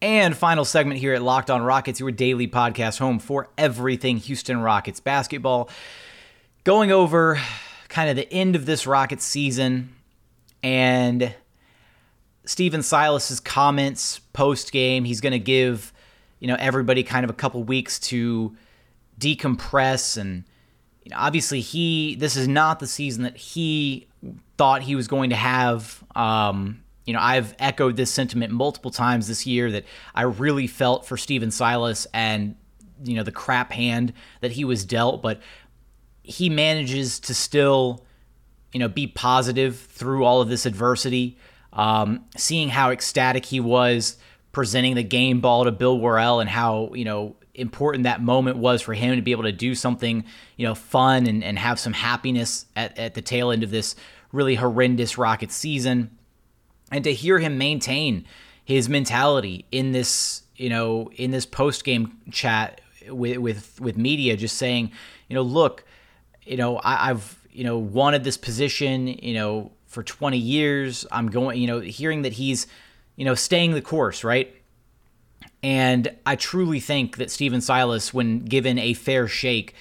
And 0.00 0.36
final 0.36 0.64
segment 0.64 1.00
here 1.00 1.12
at 1.14 1.22
Locked 1.22 1.50
On 1.50 1.60
Rockets, 1.60 1.98
your 1.98 2.12
daily 2.12 2.46
podcast 2.46 2.98
home 2.98 3.18
for 3.18 3.48
everything 3.58 4.18
Houston 4.18 4.60
Rockets 4.60 5.00
basketball. 5.00 5.68
Going 6.62 6.92
over 6.92 7.40
kind 7.88 8.08
of 8.08 8.14
the 8.14 8.32
end 8.32 8.54
of 8.54 8.64
this 8.64 8.86
Rockets 8.86 9.24
season 9.24 9.92
and 10.62 11.34
Stephen 12.44 12.82
Silas's 12.82 13.40
comments 13.40 14.20
post 14.32 14.70
game. 14.70 15.04
He's 15.04 15.20
going 15.20 15.32
to 15.32 15.38
give, 15.40 15.92
you 16.38 16.46
know, 16.46 16.56
everybody 16.60 17.02
kind 17.02 17.24
of 17.24 17.30
a 17.30 17.34
couple 17.34 17.64
weeks 17.64 17.98
to 18.00 18.56
decompress 19.18 20.16
and 20.16 20.44
you 21.02 21.10
know, 21.10 21.16
obviously 21.18 21.60
he 21.60 22.14
this 22.16 22.36
is 22.36 22.46
not 22.46 22.78
the 22.78 22.86
season 22.86 23.24
that 23.24 23.36
he 23.36 24.06
thought 24.58 24.82
he 24.82 24.94
was 24.94 25.08
going 25.08 25.30
to 25.30 25.36
have 25.36 26.04
um, 26.14 26.84
you 27.08 27.14
know, 27.14 27.20
I've 27.20 27.54
echoed 27.58 27.96
this 27.96 28.10
sentiment 28.10 28.52
multiple 28.52 28.90
times 28.90 29.28
this 29.28 29.46
year 29.46 29.70
that 29.70 29.86
I 30.14 30.24
really 30.24 30.66
felt 30.66 31.06
for 31.06 31.16
Stephen 31.16 31.50
Silas 31.50 32.06
and, 32.12 32.54
you 33.02 33.14
know, 33.14 33.22
the 33.22 33.32
crap 33.32 33.72
hand 33.72 34.12
that 34.42 34.52
he 34.52 34.66
was 34.66 34.84
dealt, 34.84 35.22
but 35.22 35.40
he 36.22 36.50
manages 36.50 37.18
to 37.20 37.32
still, 37.32 38.04
you 38.74 38.78
know, 38.78 38.88
be 38.88 39.06
positive 39.06 39.78
through 39.78 40.22
all 40.22 40.42
of 40.42 40.50
this 40.50 40.66
adversity. 40.66 41.38
Um, 41.72 42.26
seeing 42.36 42.68
how 42.68 42.90
ecstatic 42.90 43.46
he 43.46 43.58
was 43.58 44.18
presenting 44.52 44.94
the 44.94 45.02
game 45.02 45.40
ball 45.40 45.64
to 45.64 45.72
Bill 45.72 45.98
Worrell 45.98 46.40
and 46.40 46.50
how, 46.50 46.92
you 46.92 47.06
know, 47.06 47.36
important 47.54 48.04
that 48.04 48.20
moment 48.20 48.58
was 48.58 48.82
for 48.82 48.92
him 48.92 49.16
to 49.16 49.22
be 49.22 49.32
able 49.32 49.44
to 49.44 49.52
do 49.52 49.74
something, 49.74 50.26
you 50.58 50.66
know, 50.66 50.74
fun 50.74 51.26
and, 51.26 51.42
and 51.42 51.58
have 51.58 51.78
some 51.78 51.94
happiness 51.94 52.66
at, 52.76 52.98
at 52.98 53.14
the 53.14 53.22
tail 53.22 53.50
end 53.50 53.62
of 53.62 53.70
this 53.70 53.96
really 54.30 54.56
horrendous 54.56 55.16
Rocket 55.16 55.50
season 55.50 56.17
and 56.90 57.04
to 57.04 57.12
hear 57.12 57.38
him 57.38 57.58
maintain 57.58 58.24
his 58.64 58.88
mentality 58.88 59.64
in 59.72 59.92
this, 59.92 60.42
you 60.56 60.68
know, 60.68 61.10
in 61.16 61.30
this 61.30 61.46
post 61.46 61.84
game 61.84 62.18
chat 62.30 62.80
with 63.08 63.38
with 63.38 63.80
with 63.80 63.96
media, 63.96 64.36
just 64.36 64.56
saying, 64.56 64.90
you 65.28 65.34
know, 65.34 65.42
look, 65.42 65.84
you 66.42 66.56
know, 66.56 66.76
I, 66.78 67.10
I've 67.10 67.38
you 67.50 67.64
know 67.64 67.78
wanted 67.78 68.24
this 68.24 68.36
position, 68.36 69.08
you 69.08 69.34
know, 69.34 69.72
for 69.86 70.02
20 70.02 70.36
years. 70.36 71.06
I'm 71.10 71.30
going, 71.30 71.60
you 71.60 71.66
know, 71.66 71.80
hearing 71.80 72.22
that 72.22 72.34
he's, 72.34 72.66
you 73.16 73.24
know, 73.24 73.34
staying 73.34 73.72
the 73.72 73.82
course, 73.82 74.22
right? 74.22 74.54
And 75.62 76.14
I 76.24 76.36
truly 76.36 76.78
think 76.78 77.16
that 77.16 77.30
Stephen 77.30 77.60
Silas, 77.60 78.14
when 78.14 78.40
given 78.40 78.78
a 78.78 78.94
fair 78.94 79.26
shake, 79.26 79.74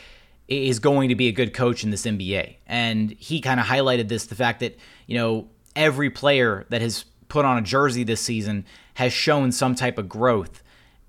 is 0.47 0.79
going 0.79 1.09
to 1.09 1.15
be 1.15 1.27
a 1.27 1.31
good 1.31 1.53
coach 1.53 1.83
in 1.83 1.91
this 1.91 2.05
NBA. 2.05 2.55
And 2.65 3.11
he 3.11 3.41
kind 3.41 3.59
of 3.59 3.65
highlighted 3.65 4.07
this 4.07 4.25
the 4.25 4.35
fact 4.35 4.61
that, 4.61 4.77
you 5.05 5.17
know, 5.17 5.49
every 5.77 6.09
player 6.09 6.65
that 6.69 6.81
has 6.81 7.05
put 7.29 7.45
on 7.45 7.57
a 7.57 7.61
jersey 7.61 8.03
this 8.03 8.19
season 8.19 8.65
has 8.95 9.13
shown 9.13 9.51
some 9.51 9.75
type 9.75 9.97
of 9.97 10.09
growth. 10.09 10.63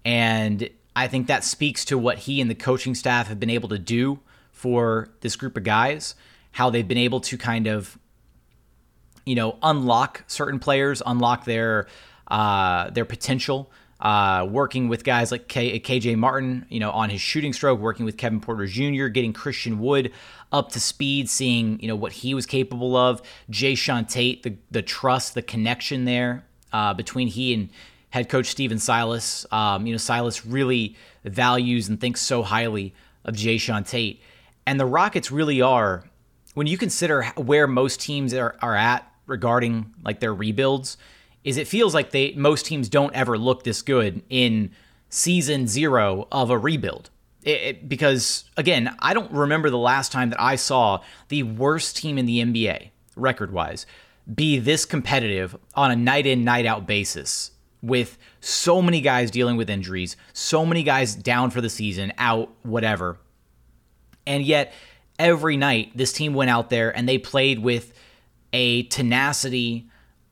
And 0.05 0.69
I 0.95 1.09
think 1.09 1.27
that 1.27 1.43
speaks 1.43 1.85
to 1.87 1.99
what 1.99 2.19
he 2.19 2.41
and 2.41 2.51
the 2.51 2.55
coaching 2.55 2.95
staff 2.95 3.29
have 3.29 3.41
been 3.41 3.51
able 3.51 3.69
to 3.71 3.79
do 3.79 4.21
for 4.53 5.09
this 5.21 5.37
group 5.37 5.57
of 5.57 5.65
guys, 5.65 6.15
how 6.53 6.71
they've 6.71 6.87
been 6.87 6.99
able 6.99 7.21
to 7.21 7.39
kind 7.39 7.67
of, 7.67 7.99
you 9.25 9.35
know, 9.35 9.59
unlock 9.63 10.25
certain 10.27 10.59
players, 10.59 11.03
unlock 11.07 11.45
their 11.45 11.87
uh, 12.29 12.91
their 12.91 13.05
potential. 13.05 13.71
Uh, 14.01 14.47
working 14.49 14.87
with 14.87 15.03
guys 15.03 15.33
like 15.33 15.49
K- 15.49 15.81
KJ 15.81 16.17
Martin, 16.17 16.67
you 16.69 16.79
know, 16.79 16.93
on 16.93 17.11
his 17.11 17.21
shooting 17.21 17.53
stroke, 17.53 17.81
working 17.81 18.05
with 18.05 18.17
Kevin 18.17 18.41
Porter 18.41 18.65
Jr., 18.65 19.07
getting 19.09 19.33
Christian 19.33 19.81
Wood 19.81 20.13
up 20.53 20.73
to 20.73 20.81
speed, 20.81 21.29
seeing 21.29 21.81
you 21.81 21.89
know 21.89 21.97
what 21.97 22.13
he 22.13 22.35
was 22.35 22.47
capable 22.47 22.97
of. 22.97 23.23
Jae'Sean 23.51 24.09
Tate, 24.09 24.43
the 24.43 24.57
the 24.71 24.83
trust, 24.83 25.35
the 25.35 25.43
connection 25.43 26.05
there 26.05 26.45
uh, 26.73 26.95
between 26.95 27.29
he 27.29 27.55
and 27.55 27.69
head 28.11 28.29
coach 28.29 28.47
Stephen 28.47 28.79
Silas. 28.79 29.47
Um, 29.51 29.87
you 29.87 29.93
know, 29.93 29.99
Silas 29.99 30.47
really 30.47 30.97
values 31.25 31.89
and 31.89 32.01
thinks 32.01 32.21
so 32.21 32.43
highly 32.43 32.95
of 33.25 33.35
Jae'Sean 33.35 33.87
Tate, 33.87 34.23
and 34.67 34.79
the 34.79 34.87
Rockets 34.87 35.31
really 35.31 35.61
are. 35.61 36.05
When 36.55 36.67
you 36.67 36.79
consider 36.79 37.25
where 37.37 37.69
most 37.69 38.01
teams 38.01 38.35
are, 38.35 38.57
are 38.61 38.75
at 38.75 39.09
regarding 39.27 39.95
like 40.03 40.19
their 40.19 40.35
rebuilds, 40.35 40.97
is 41.45 41.57
it 41.57 41.69
feels 41.69 41.95
like 41.95 42.11
they 42.11 42.33
most 42.33 42.67
teams 42.67 42.89
don't 42.89 43.15
ever 43.15 43.39
look 43.39 43.63
this 43.65 43.83
good 43.83 44.23
in 44.29 44.71
season 45.09 45.67
zero 45.67 46.27
of 46.33 46.51
a 46.51 46.59
rebuild. 46.59 47.11
It, 47.43 47.51
it, 47.51 47.89
because 47.89 48.45
again, 48.57 48.95
I 48.99 49.15
don't 49.15 49.31
remember 49.33 49.71
the 49.71 49.79
last 49.79 50.13
time 50.13 50.31
that 50.31 50.41
I 50.41 50.57
saw 50.57 51.03
the 51.29 51.45
worst 51.45 51.97
team 51.97 52.19
in 52.19 52.27
the 52.27 52.41
NBA 52.41 52.91
record 53.17 53.53
wise 53.53 53.87
be 54.33 54.59
this 54.59 54.85
competitive 54.85 55.57
on 55.75 55.91
a 55.91 55.97
night 55.97 56.27
in 56.27 56.45
night 56.45 56.67
out 56.67 56.87
basis 56.87 57.53
with 57.81 58.19
so 58.41 58.83
many 58.83 59.01
guys 59.01 59.31
dealing 59.31 59.57
with 59.57 59.71
injuries, 59.71 60.17
so 60.33 60.67
many 60.67 60.83
guys 60.83 61.15
down 61.15 61.51
for 61.51 61.61
the 61.61 61.71
season, 61.71 62.13
out, 62.19 62.51
whatever. 62.63 63.19
And 64.27 64.45
yet 64.45 64.75
every 65.19 65.57
night 65.57 65.97
this 65.97 66.13
team 66.13 66.35
went 66.35 66.51
out 66.51 66.71
there 66.71 66.95
and 66.95 67.09
they 67.09 67.19
played 67.19 67.61
with 67.61 67.95
a 68.53 68.83
tenacity 68.85 69.89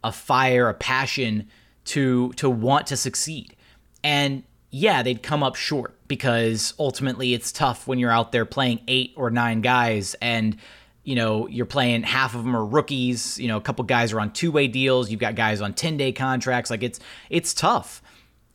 a 0.06 0.12
fire, 0.12 0.68
a 0.68 0.74
passion 0.74 1.48
to 1.84 2.32
to 2.34 2.48
want 2.48 2.86
to 2.86 2.96
succeed. 2.96 3.56
And 4.04 4.44
yeah, 4.78 5.02
they'd 5.02 5.22
come 5.22 5.42
up 5.42 5.56
short 5.56 5.94
because 6.06 6.74
ultimately 6.78 7.32
it's 7.32 7.50
tough 7.50 7.88
when 7.88 7.98
you're 7.98 8.10
out 8.10 8.30
there 8.30 8.44
playing 8.44 8.80
eight 8.88 9.14
or 9.16 9.30
nine 9.30 9.62
guys 9.62 10.14
and 10.20 10.56
you 11.02 11.14
know, 11.14 11.46
you're 11.46 11.66
playing 11.66 12.02
half 12.02 12.34
of 12.34 12.42
them 12.42 12.54
are 12.54 12.64
rookies, 12.64 13.38
you 13.38 13.46
know, 13.46 13.56
a 13.56 13.60
couple 13.60 13.84
guys 13.84 14.12
are 14.12 14.20
on 14.20 14.32
two-way 14.32 14.66
deals, 14.66 15.08
you've 15.08 15.20
got 15.20 15.36
guys 15.36 15.60
on 15.60 15.72
10-day 15.72 16.12
contracts, 16.12 16.68
like 16.68 16.82
it's 16.82 17.00
it's 17.30 17.54
tough. 17.54 18.02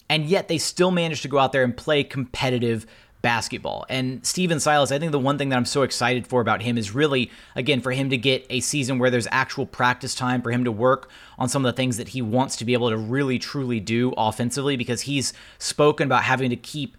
And 0.10 0.26
yet 0.26 0.48
they 0.48 0.58
still 0.58 0.92
manage 0.92 1.22
to 1.22 1.28
go 1.28 1.40
out 1.40 1.54
there 1.54 1.64
and 1.64 1.76
play 1.76 2.04
competitive 2.04 2.86
basketball. 3.22 3.86
And 3.90 4.26
Stephen 4.26 4.60
Silas, 4.60 4.92
I 4.92 5.00
think 5.00 5.12
the 5.12 5.20
one 5.20 5.38
thing 5.38 5.50
that 5.50 5.58
I'm 5.58 5.66
so 5.66 5.84
excited 5.84 6.28
for 6.28 6.42
about 6.42 6.62
him 6.62 6.78
is 6.78 6.94
really, 6.94 7.32
again, 7.56 7.82
for 7.82 7.92
him 7.92 8.10
to 8.10 8.18
get 8.18 8.46
a 8.50 8.60
season 8.60 9.00
where 9.00 9.10
there's 9.10 9.28
actual 9.32 9.66
practice 9.66 10.16
time, 10.16 10.42
for 10.42 10.52
him 10.52 10.64
to 10.64 10.72
work 10.72 11.10
on 11.38 11.50
some 11.50 11.66
of 11.66 11.74
the 11.74 11.76
things 11.76 11.98
that 11.98 12.10
he 12.10 12.22
wants 12.22 12.56
to 12.58 12.66
be 12.66 12.74
able 12.74 12.90
to 12.90 12.98
really, 12.98 13.38
truly 13.40 13.80
do 13.80 14.14
offensively, 14.18 14.76
because 14.76 15.02
he's 15.02 15.34
spoken 15.60 16.08
about 16.08 16.24
having 16.24 16.50
to 16.50 16.56
keep 16.56 16.98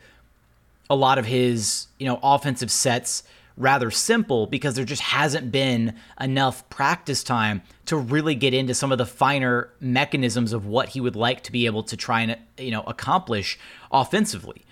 a 0.88 0.94
lot 0.94 1.18
of 1.18 1.26
his, 1.26 1.86
you 1.98 2.06
know, 2.06 2.20
offensive 2.22 2.70
sets 2.70 3.22
rather 3.56 3.90
simple 3.90 4.46
because 4.46 4.74
there 4.74 4.84
just 4.84 5.02
hasn't 5.02 5.52
been 5.52 5.94
enough 6.20 6.68
practice 6.70 7.22
time 7.22 7.62
to 7.86 7.96
really 7.96 8.34
get 8.34 8.54
into 8.54 8.74
some 8.74 8.90
of 8.90 8.98
the 8.98 9.06
finer 9.06 9.68
mechanisms 9.80 10.52
of 10.52 10.66
what 10.66 10.90
he 10.90 11.00
would 11.00 11.16
like 11.16 11.42
to 11.42 11.52
be 11.52 11.66
able 11.66 11.82
to 11.82 11.96
try 11.96 12.22
and 12.22 12.38
you 12.56 12.70
know 12.70 12.82
accomplish 12.86 13.58
offensively. 13.90 14.64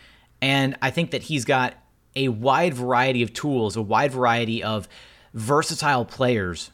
And 0.43 0.77
I 0.81 0.91
think 0.91 1.11
that 1.11 1.25
he's 1.25 1.45
got 1.45 1.75
a 2.17 2.29
wide 2.29 2.75
variety 2.75 3.23
of 3.23 3.33
tools, 3.33 3.77
a 3.77 3.83
wide 3.83 4.13
variety 4.13 4.63
of 4.63 4.89
versatile 5.35 6.05
players 6.05 6.71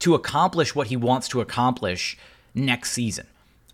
to 0.00 0.14
accomplish 0.14 0.74
what 0.74 0.88
he 0.88 0.96
wants 0.96 1.28
to 1.28 1.40
accomplish 1.40 2.18
next 2.54 2.92
season. 2.92 3.26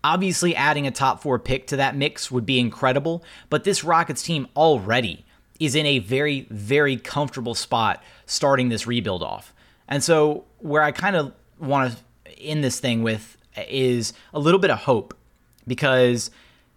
Obviously, 0.03 0.55
adding 0.55 0.85
a 0.85 0.91
top 0.91 1.21
four 1.21 1.39
pick 1.39 1.67
to 1.67 1.77
that 1.77 1.95
mix 1.95 2.29
would 2.29 2.45
be 2.45 2.59
incredible, 2.59 3.23
but 3.49 3.63
this 3.63 3.83
Rockets 3.83 4.21
team 4.21 4.47
already 4.55 5.25
is 5.59 5.75
in 5.75 5.85
a 5.85 5.99
very, 5.99 6.45
very 6.49 6.97
comfortable 6.97 7.55
spot 7.55 8.03
starting 8.25 8.69
this 8.69 8.85
rebuild 8.85 9.23
off. 9.23 9.53
And 9.87 10.03
so, 10.03 10.43
where 10.59 10.81
I 10.81 10.91
kind 10.91 11.15
of 11.15 11.33
want 11.59 11.95
to 12.25 12.39
end 12.41 12.63
this 12.63 12.79
thing 12.79 13.01
with 13.01 13.37
is 13.67 14.13
a 14.33 14.39
little 14.39 14.59
bit 14.59 14.71
of 14.71 14.79
hope 14.79 15.15
because 15.65 16.31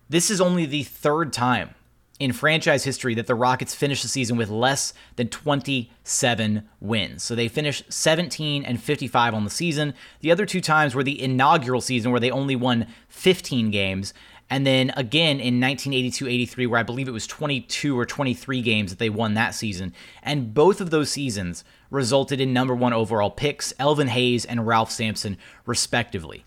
this 0.09 0.31
is 0.31 0.41
only 0.41 0.67
the 0.67 0.85
third 0.85 1.33
time 1.33 1.75
in 2.19 2.33
franchise 2.33 2.85
history 2.85 3.15
that 3.15 3.27
the 3.27 3.35
Rockets 3.35 3.75
finished 3.75 4.03
the 4.03 4.09
season 4.09 4.37
with 4.37 4.49
less 4.49 4.95
than 5.17 5.29
27 5.29 6.67
wins. 6.81 7.23
So 7.23 7.35
they 7.35 7.49
finished 7.49 7.93
17 7.93 8.65
and 8.65 8.81
55 8.81 9.35
on 9.35 9.45
the 9.45 9.51
season. 9.51 9.95
The 10.21 10.31
other 10.31 10.47
two 10.47 10.61
times 10.61 10.95
were 10.95 11.03
the 11.03 11.21
inaugural 11.21 11.81
season 11.81 12.11
where 12.11 12.21
they 12.21 12.31
only 12.31 12.57
won 12.57 12.87
15 13.09 13.71
games. 13.71 14.15
And 14.49 14.67
then 14.67 14.91
again 14.97 15.41
in 15.41 15.61
1982 15.61 16.27
83, 16.29 16.67
where 16.67 16.81
I 16.81 16.85
believe 16.85 17.09
it 17.09 17.13
was 17.13 17.27
22 17.27 17.99
or 17.99 18.07
23 18.07 18.63
games 18.63 18.91
that 18.91 18.99
they 18.99 19.11
won 19.11 19.35
that 19.35 19.55
season. 19.55 19.93
And 20.23 20.55
both 20.55 20.81
of 20.81 20.91
those 20.91 21.11
seasons 21.11 21.65
resulted 21.91 22.41
in 22.41 22.53
number 22.53 22.75
one 22.75 22.93
overall 22.93 23.31
picks, 23.31 23.75
Elvin 23.79 24.09
Hayes 24.09 24.45
and 24.45 24.67
Ralph 24.67 24.91
Sampson, 24.91 25.37
respectively. 25.67 26.45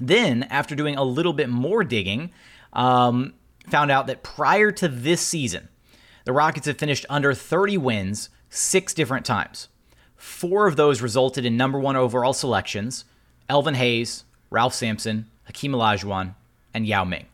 Then, 0.00 0.42
after 0.44 0.74
doing 0.74 0.96
a 0.96 1.04
little 1.04 1.32
bit 1.32 1.48
more 1.48 1.84
digging, 1.84 2.32
um, 2.72 3.34
found 3.68 3.90
out 3.90 4.06
that 4.06 4.22
prior 4.22 4.70
to 4.72 4.88
this 4.88 5.20
season, 5.20 5.68
the 6.24 6.32
Rockets 6.32 6.66
have 6.66 6.78
finished 6.78 7.06
under 7.08 7.34
30 7.34 7.78
wins 7.78 8.30
six 8.48 8.94
different 8.94 9.26
times. 9.26 9.68
Four 10.16 10.66
of 10.66 10.76
those 10.76 11.02
resulted 11.02 11.44
in 11.44 11.56
number 11.56 11.78
one 11.78 11.96
overall 11.96 12.32
selections 12.32 13.04
Elvin 13.48 13.74
Hayes, 13.74 14.24
Ralph 14.50 14.72
Sampson, 14.72 15.26
Hakeem 15.44 15.72
Olajuwon, 15.72 16.34
and 16.72 16.86
Yao 16.86 17.04
Ming. 17.04 17.26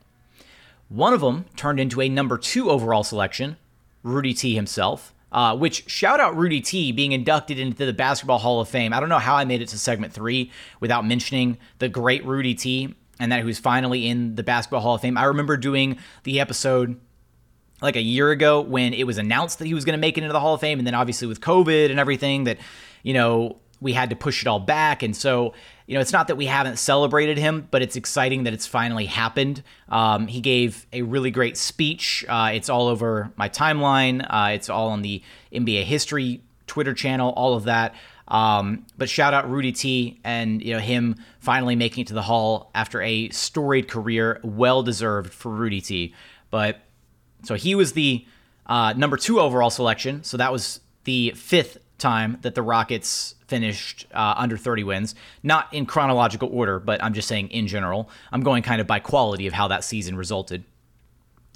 One 0.88 1.14
of 1.14 1.20
them 1.20 1.44
turned 1.54 1.78
into 1.78 2.00
a 2.00 2.08
number 2.08 2.36
two 2.36 2.68
overall 2.68 3.04
selection, 3.04 3.56
Rudy 4.02 4.34
T 4.34 4.56
himself, 4.56 5.14
uh, 5.30 5.56
which 5.56 5.88
shout 5.88 6.18
out 6.18 6.36
Rudy 6.36 6.60
T 6.60 6.90
being 6.90 7.12
inducted 7.12 7.60
into 7.60 7.86
the 7.86 7.92
Basketball 7.92 8.38
Hall 8.38 8.60
of 8.60 8.68
Fame. 8.68 8.92
I 8.92 8.98
don't 8.98 9.08
know 9.08 9.18
how 9.18 9.36
I 9.36 9.44
made 9.44 9.62
it 9.62 9.68
to 9.68 9.78
segment 9.78 10.12
three 10.12 10.50
without 10.80 11.06
mentioning 11.06 11.58
the 11.78 11.88
great 11.88 12.24
Rudy 12.24 12.54
T 12.54 12.96
and 13.20 13.30
that 13.30 13.42
who's 13.42 13.58
finally 13.58 14.08
in 14.08 14.34
the 14.34 14.42
Basketball 14.42 14.80
Hall 14.80 14.94
of 14.96 15.00
Fame. 15.00 15.16
I 15.16 15.24
remember 15.24 15.56
doing 15.56 15.98
the 16.24 16.40
episode 16.40 16.98
like 17.82 17.96
a 17.96 18.00
year 18.00 18.30
ago 18.30 18.60
when 18.60 18.92
it 18.92 19.04
was 19.04 19.18
announced 19.18 19.58
that 19.58 19.66
he 19.66 19.74
was 19.74 19.84
going 19.84 19.96
to 19.96 20.00
make 20.00 20.18
it 20.18 20.22
into 20.22 20.32
the 20.32 20.40
Hall 20.40 20.54
of 20.54 20.60
Fame, 20.60 20.78
and 20.78 20.86
then 20.86 20.94
obviously 20.94 21.28
with 21.28 21.40
COVID 21.40 21.90
and 21.90 22.00
everything 22.00 22.44
that 22.44 22.58
you 23.02 23.14
know 23.14 23.58
we 23.80 23.92
had 23.92 24.10
to 24.10 24.16
push 24.16 24.42
it 24.42 24.48
all 24.48 24.60
back, 24.60 25.02
and 25.02 25.16
so 25.16 25.54
you 25.86 25.94
know 25.94 26.00
it's 26.00 26.12
not 26.12 26.28
that 26.28 26.36
we 26.36 26.46
haven't 26.46 26.78
celebrated 26.78 27.38
him, 27.38 27.68
but 27.70 27.82
it's 27.82 27.96
exciting 27.96 28.44
that 28.44 28.52
it's 28.52 28.66
finally 28.66 29.06
happened. 29.06 29.62
Um, 29.88 30.26
he 30.26 30.40
gave 30.40 30.86
a 30.92 31.02
really 31.02 31.30
great 31.30 31.56
speech. 31.56 32.24
Uh, 32.28 32.50
it's 32.54 32.68
all 32.68 32.88
over 32.88 33.30
my 33.36 33.48
timeline. 33.48 34.26
Uh, 34.28 34.50
it's 34.52 34.68
all 34.68 34.88
on 34.88 35.02
the 35.02 35.22
NBA 35.52 35.84
history 35.84 36.42
Twitter 36.66 36.94
channel. 36.94 37.32
All 37.36 37.54
of 37.54 37.64
that. 37.64 37.94
Um, 38.30 38.86
but 38.96 39.10
shout 39.10 39.34
out 39.34 39.50
Rudy 39.50 39.72
T 39.72 40.20
and 40.22 40.62
you 40.62 40.72
know 40.72 40.78
him 40.78 41.16
finally 41.40 41.74
making 41.74 42.02
it 42.02 42.06
to 42.08 42.14
the 42.14 42.22
Hall 42.22 42.70
after 42.74 43.02
a 43.02 43.28
storied 43.30 43.88
career, 43.88 44.40
well 44.42 44.82
deserved 44.82 45.32
for 45.32 45.50
Rudy 45.50 45.80
T. 45.80 46.14
But 46.50 46.80
so 47.42 47.54
he 47.54 47.74
was 47.74 47.92
the 47.92 48.24
uh, 48.66 48.94
number 48.96 49.16
two 49.16 49.40
overall 49.40 49.70
selection. 49.70 50.22
So 50.22 50.36
that 50.36 50.52
was 50.52 50.80
the 51.04 51.32
fifth 51.34 51.78
time 51.98 52.38
that 52.42 52.54
the 52.54 52.62
Rockets 52.62 53.34
finished 53.46 54.06
uh, 54.14 54.34
under 54.36 54.56
30 54.56 54.84
wins. 54.84 55.14
Not 55.42 55.72
in 55.72 55.86
chronological 55.86 56.48
order, 56.52 56.78
but 56.78 57.02
I'm 57.02 57.14
just 57.14 57.28
saying 57.28 57.48
in 57.48 57.66
general. 57.66 58.08
I'm 58.32 58.42
going 58.42 58.62
kind 58.62 58.80
of 58.80 58.86
by 58.86 59.00
quality 59.00 59.46
of 59.46 59.52
how 59.52 59.68
that 59.68 59.84
season 59.84 60.16
resulted. 60.16 60.64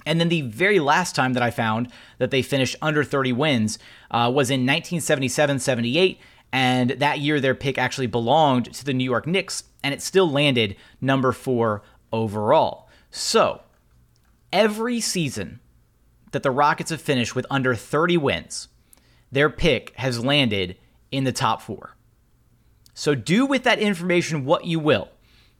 And 0.05 0.19
then 0.19 0.29
the 0.29 0.41
very 0.41 0.79
last 0.79 1.15
time 1.15 1.33
that 1.33 1.41
I 1.41 1.49
found 1.49 1.91
that 2.19 2.29
they 2.29 2.43
finished 2.43 2.75
under 2.81 3.03
30 3.03 3.33
wins 3.33 3.79
uh, 4.11 4.31
was 4.33 4.51
in 4.51 4.61
1977 4.61 5.59
78 5.59 6.19
and 6.51 6.91
that 6.91 7.19
year, 7.19 7.39
their 7.39 7.55
pick 7.55 7.77
actually 7.77 8.07
belonged 8.07 8.73
to 8.73 8.85
the 8.85 8.93
New 8.93 9.03
York 9.03 9.27
Knicks, 9.27 9.65
and 9.83 9.93
it 9.93 10.01
still 10.01 10.29
landed 10.29 10.75
number 11.01 11.31
four 11.31 11.81
overall. 12.13 12.89
So, 13.11 13.61
every 14.53 14.99
season 15.01 15.59
that 16.31 16.43
the 16.43 16.51
Rockets 16.51 16.91
have 16.91 17.01
finished 17.01 17.35
with 17.35 17.45
under 17.49 17.75
30 17.75 18.17
wins, 18.17 18.67
their 19.31 19.49
pick 19.49 19.93
has 19.97 20.23
landed 20.23 20.77
in 21.11 21.23
the 21.23 21.31
top 21.31 21.61
four. 21.61 21.95
So, 22.93 23.15
do 23.15 23.45
with 23.45 23.63
that 23.63 23.79
information 23.79 24.45
what 24.45 24.65
you 24.65 24.79
will. 24.79 25.09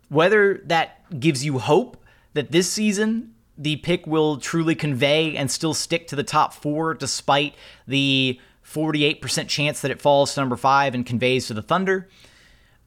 Whether 0.10 0.62
that 0.65 1.19
gives 1.19 1.43
you 1.43 1.60
hope 1.60 1.98
that 2.34 2.52
this 2.52 2.71
season 2.71 3.34
the 3.58 3.78
pick 3.78 4.06
will 4.06 4.38
truly 4.38 4.76
convey 4.76 5.36
and 5.36 5.50
still 5.50 5.74
stick 5.74 6.08
to 6.08 6.15
the 6.15 6.24
top 6.24 6.54
four 6.54 6.93
despite 6.93 7.56
the 7.88 8.39
48% 8.65 9.47
chance 9.47 9.82
that 9.82 9.91
it 9.91 10.01
falls 10.01 10.34
to 10.34 10.41
number 10.41 10.56
five 10.56 10.95
and 10.95 11.06
conveys 11.06 11.47
to 11.47 11.54
the 11.54 11.62
Thunder. 11.62 12.10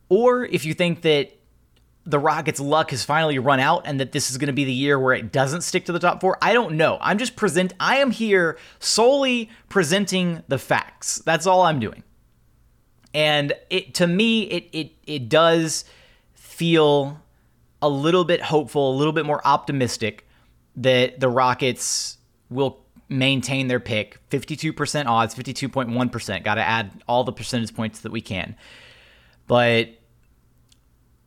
Or 0.09 0.45
if 0.45 0.64
you 0.64 0.75
think 0.75 1.03
that 1.03 1.33
the 2.05 2.19
Rockets' 2.19 2.59
luck 2.59 2.91
has 2.91 3.05
finally 3.05 3.38
run 3.38 3.61
out 3.61 3.83
and 3.85 4.01
that 4.01 4.12
this 4.12 4.31
is 4.31 4.38
going 4.38 4.47
to 4.49 4.53
be 4.55 4.64
the 4.64 4.73
year 4.73 4.99
where 4.99 5.14
it 5.14 5.31
doesn't 5.31 5.61
stick 5.61 5.85
to 5.85 5.93
the 5.93 5.99
top 5.99 6.21
four, 6.21 6.38
I 6.41 6.53
don't 6.53 6.77
know. 6.77 6.99
I'm 7.01 7.19
just 7.19 7.37
present. 7.37 7.75
I 7.79 7.97
am 7.97 8.11
here 8.11 8.59
solely 8.79 9.51
presenting 9.69 10.43
the 10.49 10.59
facts. 10.59 11.23
That's 11.25 11.47
all 11.47 11.62
I'm 11.62 11.79
doing. 11.79 12.03
And 13.12 13.53
it 13.71 13.95
to 13.95 14.07
me, 14.07 14.43
it 14.45 14.69
it 14.73 14.93
it 15.07 15.29
does 15.29 15.85
feel 16.35 17.23
a 17.81 17.88
little 17.88 18.25
bit 18.25 18.43
hopeful, 18.43 18.95
a 18.95 18.97
little 18.97 19.12
bit 19.12 19.25
more 19.25 19.41
optimistic 19.47 20.27
that 20.77 21.21
the 21.21 21.29
Rockets 21.29 22.19
will 22.51 22.85
maintain 23.09 23.68
their 23.68 23.81
pick. 23.81 24.18
52% 24.31 25.07
odds, 25.07 25.35
52.1%. 25.35 26.44
Got 26.44 26.55
to 26.57 26.62
add 26.62 27.03
all 27.09 27.25
the 27.25 27.33
percentage 27.33 27.75
points 27.75 28.01
that 28.01 28.12
we 28.12 28.21
can. 28.21 28.57
But 29.47 29.90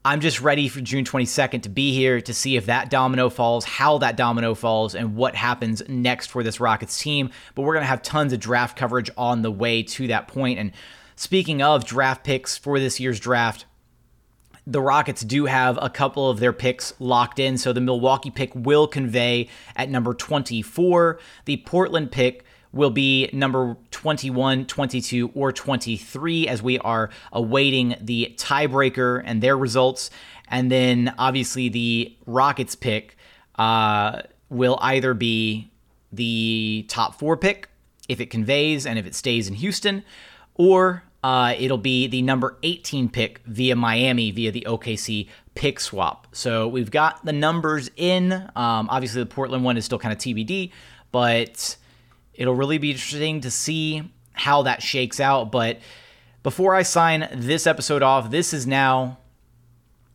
I'm 0.03 0.19
just 0.19 0.41
ready 0.41 0.67
for 0.67 0.81
June 0.81 1.05
22nd 1.05 1.63
to 1.63 1.69
be 1.69 1.93
here 1.93 2.21
to 2.21 2.33
see 2.33 2.55
if 2.55 2.65
that 2.65 2.89
domino 2.89 3.29
falls, 3.29 3.65
how 3.65 3.99
that 3.99 4.17
domino 4.17 4.55
falls, 4.55 4.95
and 4.95 5.15
what 5.15 5.35
happens 5.35 5.83
next 5.87 6.27
for 6.27 6.41
this 6.43 6.59
Rockets 6.59 6.99
team. 6.99 7.29
But 7.53 7.63
we're 7.63 7.73
going 7.73 7.83
to 7.83 7.87
have 7.87 8.01
tons 8.01 8.33
of 8.33 8.39
draft 8.39 8.77
coverage 8.77 9.11
on 9.15 9.43
the 9.43 9.51
way 9.51 9.83
to 9.83 10.07
that 10.07 10.27
point. 10.27 10.57
And 10.57 10.71
speaking 11.15 11.61
of 11.61 11.85
draft 11.85 12.23
picks 12.23 12.57
for 12.57 12.79
this 12.79 12.99
year's 12.99 13.19
draft, 13.19 13.65
the 14.67 14.81
Rockets 14.81 15.21
do 15.21 15.45
have 15.45 15.79
a 15.81 15.89
couple 15.89 16.29
of 16.29 16.39
their 16.39 16.53
picks 16.53 16.93
locked 16.99 17.39
in. 17.39 17.57
So 17.57 17.73
the 17.73 17.81
Milwaukee 17.81 18.29
pick 18.29 18.53
will 18.55 18.87
convey 18.87 19.49
at 19.75 19.89
number 19.89 20.13
24. 20.13 21.19
The 21.45 21.57
Portland 21.57 22.11
pick 22.11 22.45
will 22.71 22.89
be 22.89 23.29
number 23.33 23.75
21, 23.91 24.65
22, 24.65 25.31
or 25.33 25.51
23 25.51 26.47
as 26.47 26.61
we 26.61 26.79
are 26.79 27.09
awaiting 27.33 27.95
the 27.99 28.33
tiebreaker 28.37 29.21
and 29.25 29.41
their 29.41 29.57
results. 29.57 30.09
And 30.47 30.71
then 30.71 31.13
obviously 31.17 31.69
the 31.69 32.15
Rockets 32.25 32.75
pick 32.75 33.17
uh, 33.55 34.21
will 34.49 34.77
either 34.81 35.13
be 35.13 35.71
the 36.11 36.85
top 36.87 37.17
four 37.17 37.35
pick 37.35 37.69
if 38.07 38.19
it 38.19 38.29
conveys 38.29 38.85
and 38.85 38.99
if 38.99 39.05
it 39.05 39.15
stays 39.15 39.47
in 39.47 39.55
Houston, 39.55 40.03
or 40.55 41.03
uh, 41.23 41.53
it'll 41.57 41.77
be 41.77 42.07
the 42.07 42.21
number 42.21 42.57
18 42.63 43.09
pick 43.09 43.41
via 43.45 43.75
Miami 43.75 44.31
via 44.31 44.51
the 44.51 44.65
OKC 44.67 45.27
pick 45.53 45.79
swap. 45.79 46.27
So 46.31 46.67
we've 46.67 46.89
got 46.89 47.23
the 47.23 47.33
numbers 47.33 47.91
in. 47.95 48.31
Um, 48.31 48.89
obviously, 48.89 49.21
the 49.21 49.27
Portland 49.27 49.63
one 49.63 49.77
is 49.77 49.85
still 49.85 49.99
kind 49.99 50.11
of 50.11 50.17
TBD, 50.17 50.71
but 51.11 51.77
it'll 52.33 52.55
really 52.55 52.79
be 52.79 52.91
interesting 52.91 53.41
to 53.41 53.51
see 53.51 54.03
how 54.33 54.63
that 54.63 54.81
shakes 54.81 55.19
out. 55.19 55.51
But 55.51 55.79
before 56.41 56.73
I 56.73 56.81
sign 56.81 57.27
this 57.31 57.67
episode 57.67 58.01
off, 58.01 58.31
this 58.31 58.53
is 58.53 58.65
now 58.65 59.19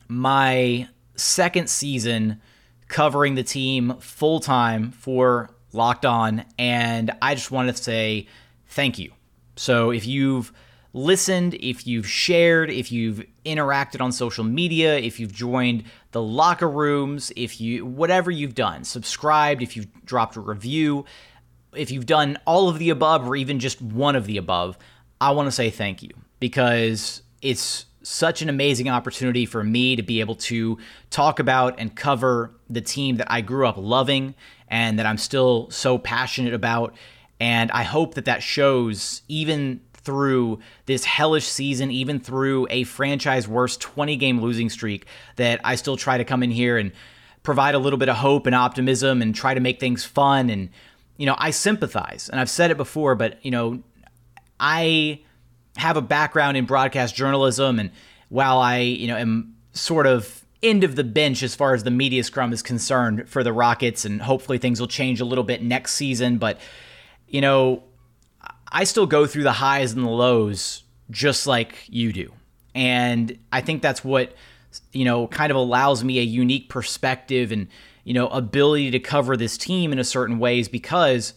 my 0.08 0.88
second 1.14 1.70
season 1.70 2.40
covering 2.88 3.36
the 3.36 3.42
team 3.44 3.94
full 4.00 4.40
time 4.40 4.90
for 4.90 5.50
Locked 5.72 6.06
On, 6.06 6.44
and 6.58 7.12
I 7.20 7.34
just 7.34 7.50
wanted 7.50 7.76
to 7.76 7.82
say 7.82 8.26
thank 8.68 8.98
you. 8.98 9.12
So 9.56 9.90
if 9.90 10.06
you've 10.06 10.52
listened, 10.96 11.54
if 11.54 11.86
you've 11.86 12.08
shared, 12.08 12.70
if 12.70 12.90
you've 12.90 13.24
interacted 13.44 14.00
on 14.00 14.10
social 14.10 14.42
media, 14.42 14.98
if 14.98 15.20
you've 15.20 15.32
joined 15.32 15.84
the 16.12 16.22
locker 16.22 16.68
rooms, 16.68 17.30
if 17.36 17.60
you 17.60 17.84
whatever 17.84 18.30
you've 18.30 18.54
done, 18.54 18.82
subscribed, 18.82 19.62
if 19.62 19.76
you've 19.76 20.04
dropped 20.04 20.36
a 20.36 20.40
review, 20.40 21.04
if 21.74 21.90
you've 21.90 22.06
done 22.06 22.38
all 22.46 22.68
of 22.68 22.78
the 22.78 22.90
above 22.90 23.28
or 23.28 23.36
even 23.36 23.60
just 23.60 23.82
one 23.82 24.16
of 24.16 24.26
the 24.26 24.38
above, 24.38 24.78
I 25.20 25.32
want 25.32 25.46
to 25.46 25.52
say 25.52 25.68
thank 25.68 26.02
you 26.02 26.10
because 26.40 27.22
it's 27.42 27.84
such 28.02 28.40
an 28.40 28.48
amazing 28.48 28.88
opportunity 28.88 29.44
for 29.44 29.62
me 29.62 29.96
to 29.96 30.02
be 30.02 30.20
able 30.20 30.36
to 30.36 30.78
talk 31.10 31.38
about 31.38 31.78
and 31.78 31.94
cover 31.94 32.52
the 32.70 32.80
team 32.80 33.16
that 33.16 33.30
I 33.30 33.42
grew 33.42 33.66
up 33.66 33.76
loving 33.76 34.34
and 34.68 34.98
that 34.98 35.06
I'm 35.06 35.18
still 35.18 35.68
so 35.70 35.98
passionate 35.98 36.54
about. 36.54 36.94
And 37.38 37.70
I 37.72 37.82
hope 37.82 38.14
that 38.14 38.24
that 38.24 38.42
shows 38.42 39.22
even 39.28 39.80
through 40.06 40.60
this 40.86 41.04
hellish 41.04 41.46
season, 41.46 41.90
even 41.90 42.20
through 42.20 42.66
a 42.70 42.84
franchise 42.84 43.46
worst 43.46 43.80
20 43.80 44.16
game 44.16 44.40
losing 44.40 44.70
streak, 44.70 45.04
that 45.34 45.60
I 45.64 45.74
still 45.74 45.96
try 45.96 46.16
to 46.16 46.24
come 46.24 46.42
in 46.42 46.50
here 46.50 46.78
and 46.78 46.92
provide 47.42 47.74
a 47.74 47.78
little 47.78 47.98
bit 47.98 48.08
of 48.08 48.16
hope 48.16 48.46
and 48.46 48.54
optimism 48.54 49.20
and 49.20 49.34
try 49.34 49.52
to 49.52 49.60
make 49.60 49.80
things 49.80 50.04
fun. 50.04 50.48
And, 50.48 50.70
you 51.16 51.26
know, 51.26 51.34
I 51.36 51.50
sympathize. 51.50 52.28
And 52.30 52.40
I've 52.40 52.48
said 52.48 52.70
it 52.70 52.76
before, 52.76 53.14
but, 53.16 53.44
you 53.44 53.50
know, 53.50 53.82
I 54.58 55.20
have 55.76 55.96
a 55.96 56.02
background 56.02 56.56
in 56.56 56.64
broadcast 56.64 57.14
journalism. 57.14 57.78
And 57.78 57.90
while 58.28 58.58
I, 58.58 58.78
you 58.78 59.08
know, 59.08 59.16
am 59.16 59.56
sort 59.72 60.06
of 60.06 60.44
end 60.62 60.84
of 60.84 60.96
the 60.96 61.04
bench 61.04 61.42
as 61.42 61.54
far 61.54 61.74
as 61.74 61.84
the 61.84 61.90
media 61.90 62.24
scrum 62.24 62.52
is 62.52 62.62
concerned 62.62 63.28
for 63.28 63.44
the 63.44 63.52
Rockets, 63.52 64.04
and 64.04 64.22
hopefully 64.22 64.58
things 64.58 64.80
will 64.80 64.88
change 64.88 65.20
a 65.20 65.24
little 65.24 65.44
bit 65.44 65.62
next 65.62 65.94
season. 65.94 66.38
But, 66.38 66.58
you 67.28 67.40
know, 67.40 67.82
I 68.70 68.84
still 68.84 69.06
go 69.06 69.26
through 69.26 69.44
the 69.44 69.52
highs 69.52 69.92
and 69.92 70.04
the 70.04 70.10
lows 70.10 70.82
just 71.10 71.46
like 71.46 71.76
you 71.88 72.12
do. 72.12 72.32
And 72.74 73.38
I 73.52 73.60
think 73.60 73.82
that's 73.82 74.04
what, 74.04 74.34
you 74.92 75.04
know, 75.04 75.28
kind 75.28 75.50
of 75.50 75.56
allows 75.56 76.04
me 76.04 76.18
a 76.18 76.22
unique 76.22 76.68
perspective 76.68 77.52
and, 77.52 77.68
you 78.04 78.12
know, 78.12 78.28
ability 78.28 78.90
to 78.90 79.00
cover 79.00 79.36
this 79.36 79.56
team 79.56 79.92
in 79.92 79.98
a 79.98 80.04
certain 80.04 80.38
ways 80.38 80.68
because 80.68 81.32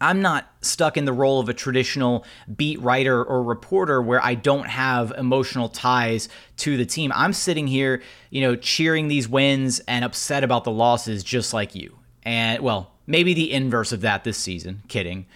I'm 0.00 0.20
not 0.20 0.50
stuck 0.60 0.96
in 0.96 1.04
the 1.04 1.12
role 1.12 1.40
of 1.40 1.48
a 1.48 1.54
traditional 1.54 2.24
beat 2.54 2.80
writer 2.80 3.22
or 3.22 3.42
reporter 3.42 4.02
where 4.02 4.22
I 4.24 4.34
don't 4.34 4.68
have 4.68 5.12
emotional 5.16 5.68
ties 5.68 6.28
to 6.58 6.76
the 6.76 6.86
team. 6.86 7.12
I'm 7.14 7.32
sitting 7.32 7.66
here, 7.66 8.02
you 8.30 8.42
know, 8.42 8.56
cheering 8.56 9.08
these 9.08 9.28
wins 9.28 9.80
and 9.80 10.04
upset 10.04 10.44
about 10.44 10.64
the 10.64 10.70
losses 10.70 11.24
just 11.24 11.54
like 11.54 11.74
you. 11.74 11.98
And 12.22 12.62
well, 12.62 12.92
maybe 13.06 13.34
the 13.34 13.52
inverse 13.52 13.92
of 13.92 14.02
that 14.02 14.24
this 14.24 14.36
season. 14.36 14.82
Kidding. 14.88 15.26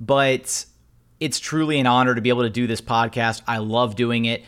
But 0.00 0.64
it's 1.20 1.38
truly 1.38 1.78
an 1.78 1.86
honor 1.86 2.14
to 2.14 2.20
be 2.20 2.30
able 2.30 2.42
to 2.42 2.50
do 2.50 2.66
this 2.66 2.80
podcast. 2.80 3.42
I 3.46 3.58
love 3.58 3.94
doing 3.94 4.24
it. 4.24 4.42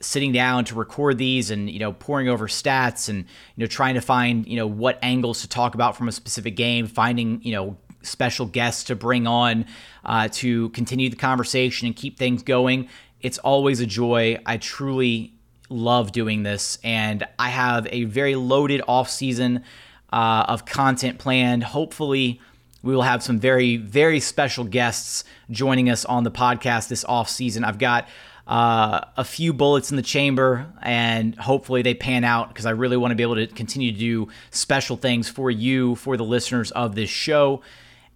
Sitting 0.00 0.30
down 0.30 0.64
to 0.66 0.76
record 0.76 1.18
these 1.18 1.50
and 1.50 1.68
you 1.68 1.80
know 1.80 1.92
poring 1.92 2.28
over 2.28 2.46
stats 2.46 3.08
and 3.08 3.24
you 3.56 3.64
know 3.64 3.66
trying 3.66 3.94
to 3.94 4.00
find 4.00 4.46
you 4.46 4.56
know 4.56 4.66
what 4.66 4.96
angles 5.02 5.40
to 5.40 5.48
talk 5.48 5.74
about 5.74 5.96
from 5.96 6.06
a 6.06 6.12
specific 6.12 6.54
game, 6.54 6.86
finding 6.86 7.42
you 7.42 7.50
know 7.50 7.76
special 8.02 8.46
guests 8.46 8.84
to 8.84 8.94
bring 8.94 9.26
on 9.26 9.66
uh, 10.04 10.28
to 10.30 10.68
continue 10.68 11.10
the 11.10 11.16
conversation 11.16 11.86
and 11.86 11.96
keep 11.96 12.16
things 12.16 12.44
going. 12.44 12.88
It's 13.20 13.38
always 13.38 13.80
a 13.80 13.86
joy. 13.86 14.38
I 14.46 14.58
truly 14.58 15.34
love 15.68 16.12
doing 16.12 16.44
this, 16.44 16.78
and 16.84 17.26
I 17.38 17.48
have 17.48 17.88
a 17.90 18.04
very 18.04 18.36
loaded 18.36 18.82
off 18.86 19.10
season 19.10 19.64
uh, 20.12 20.44
of 20.48 20.64
content 20.64 21.18
planned. 21.18 21.64
Hopefully 21.64 22.40
we 22.82 22.94
will 22.94 23.02
have 23.02 23.22
some 23.22 23.38
very, 23.38 23.76
very 23.76 24.20
special 24.20 24.64
guests 24.64 25.24
joining 25.50 25.90
us 25.90 26.04
on 26.04 26.24
the 26.24 26.30
podcast 26.30 26.88
this 26.88 27.04
off 27.04 27.28
season. 27.28 27.64
I've 27.64 27.78
got 27.78 28.08
uh, 28.46 29.00
a 29.16 29.24
few 29.24 29.52
bullets 29.52 29.90
in 29.90 29.96
the 29.96 30.02
chamber, 30.02 30.66
and 30.80 31.34
hopefully 31.36 31.82
they 31.82 31.94
pan 31.94 32.24
out 32.24 32.48
because 32.48 32.66
I 32.66 32.70
really 32.70 32.96
want 32.96 33.10
to 33.10 33.14
be 33.14 33.22
able 33.22 33.34
to 33.34 33.46
continue 33.46 33.92
to 33.92 33.98
do 33.98 34.28
special 34.50 34.96
things 34.96 35.28
for 35.28 35.50
you, 35.50 35.96
for 35.96 36.16
the 36.16 36.24
listeners 36.24 36.70
of 36.70 36.94
this 36.94 37.10
show. 37.10 37.62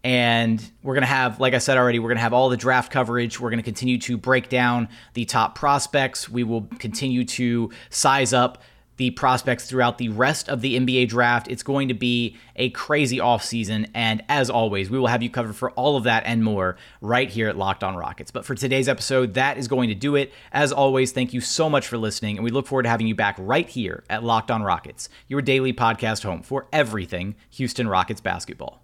And 0.05 0.63
we're 0.83 0.95
going 0.95 1.03
to 1.03 1.07
have, 1.07 1.39
like 1.39 1.55
I 1.55 1.59
said 1.59 1.77
already, 1.77 1.99
we're 1.99 2.09
going 2.09 2.17
to 2.17 2.23
have 2.23 2.33
all 2.33 2.49
the 2.49 2.57
draft 2.57 2.91
coverage. 2.91 3.39
We're 3.39 3.51
going 3.51 3.61
to 3.61 3.65
continue 3.65 3.99
to 3.99 4.17
break 4.17 4.49
down 4.49 4.89
the 5.15 5.25
top 5.25 5.55
prospects. 5.55 6.29
We 6.29 6.43
will 6.45 6.63
continue 6.79 7.25
to 7.25 7.71
size 7.91 8.33
up 8.33 8.63
the 9.03 9.11
prospects 9.11 9.67
throughout 9.67 9.99
the 9.99 10.11
rest 10.11 10.49
of 10.49 10.61
the 10.61 10.79
NBA 10.79 11.09
draft. 11.09 11.49
It's 11.51 11.65
going 11.65 11.89
to 11.89 11.95
be 11.95 12.37
a 12.55 12.71
crazy 12.71 13.19
offseason. 13.19 13.91
And 13.95 14.23
as 14.29 14.49
always, 14.49 14.91
we 14.91 14.97
will 14.97 15.09
have 15.09 15.25
you 15.25 15.29
covered 15.29 15.57
for 15.57 15.73
all 15.73 15.97
of 15.97 16.05
that 16.05 16.23
and 16.25 16.45
more 16.45 16.77
right 17.01 17.29
here 17.29 17.49
at 17.49 17.59
Locked 17.59 17.83
On 17.83 17.97
Rockets. 17.97 18.31
But 18.31 18.45
for 18.45 18.55
today's 18.55 18.89
episode, 18.89 19.35
that 19.35 19.59
is 19.59 19.67
going 19.67 19.89
to 19.89 19.97
do 19.97 20.15
it. 20.15 20.33
As 20.53 20.71
always, 20.71 21.11
thank 21.11 21.33
you 21.33 21.41
so 21.41 21.69
much 21.69 21.89
for 21.89 21.99
listening. 21.99 22.37
And 22.37 22.45
we 22.45 22.53
look 22.53 22.69
forward 22.69 22.85
to 22.85 22.91
having 22.91 23.09
you 23.09 23.17
back 23.17 23.35
right 23.41 23.69
here 23.69 24.05
at 24.09 24.23
Locked 24.23 24.53
On 24.53 24.63
Rockets, 24.63 25.09
your 25.27 25.43
daily 25.43 25.73
podcast 25.73 26.23
home 26.23 26.43
for 26.43 26.69
everything 26.73 27.35
Houston 27.51 27.89
Rockets 27.89 28.21
basketball. 28.21 28.82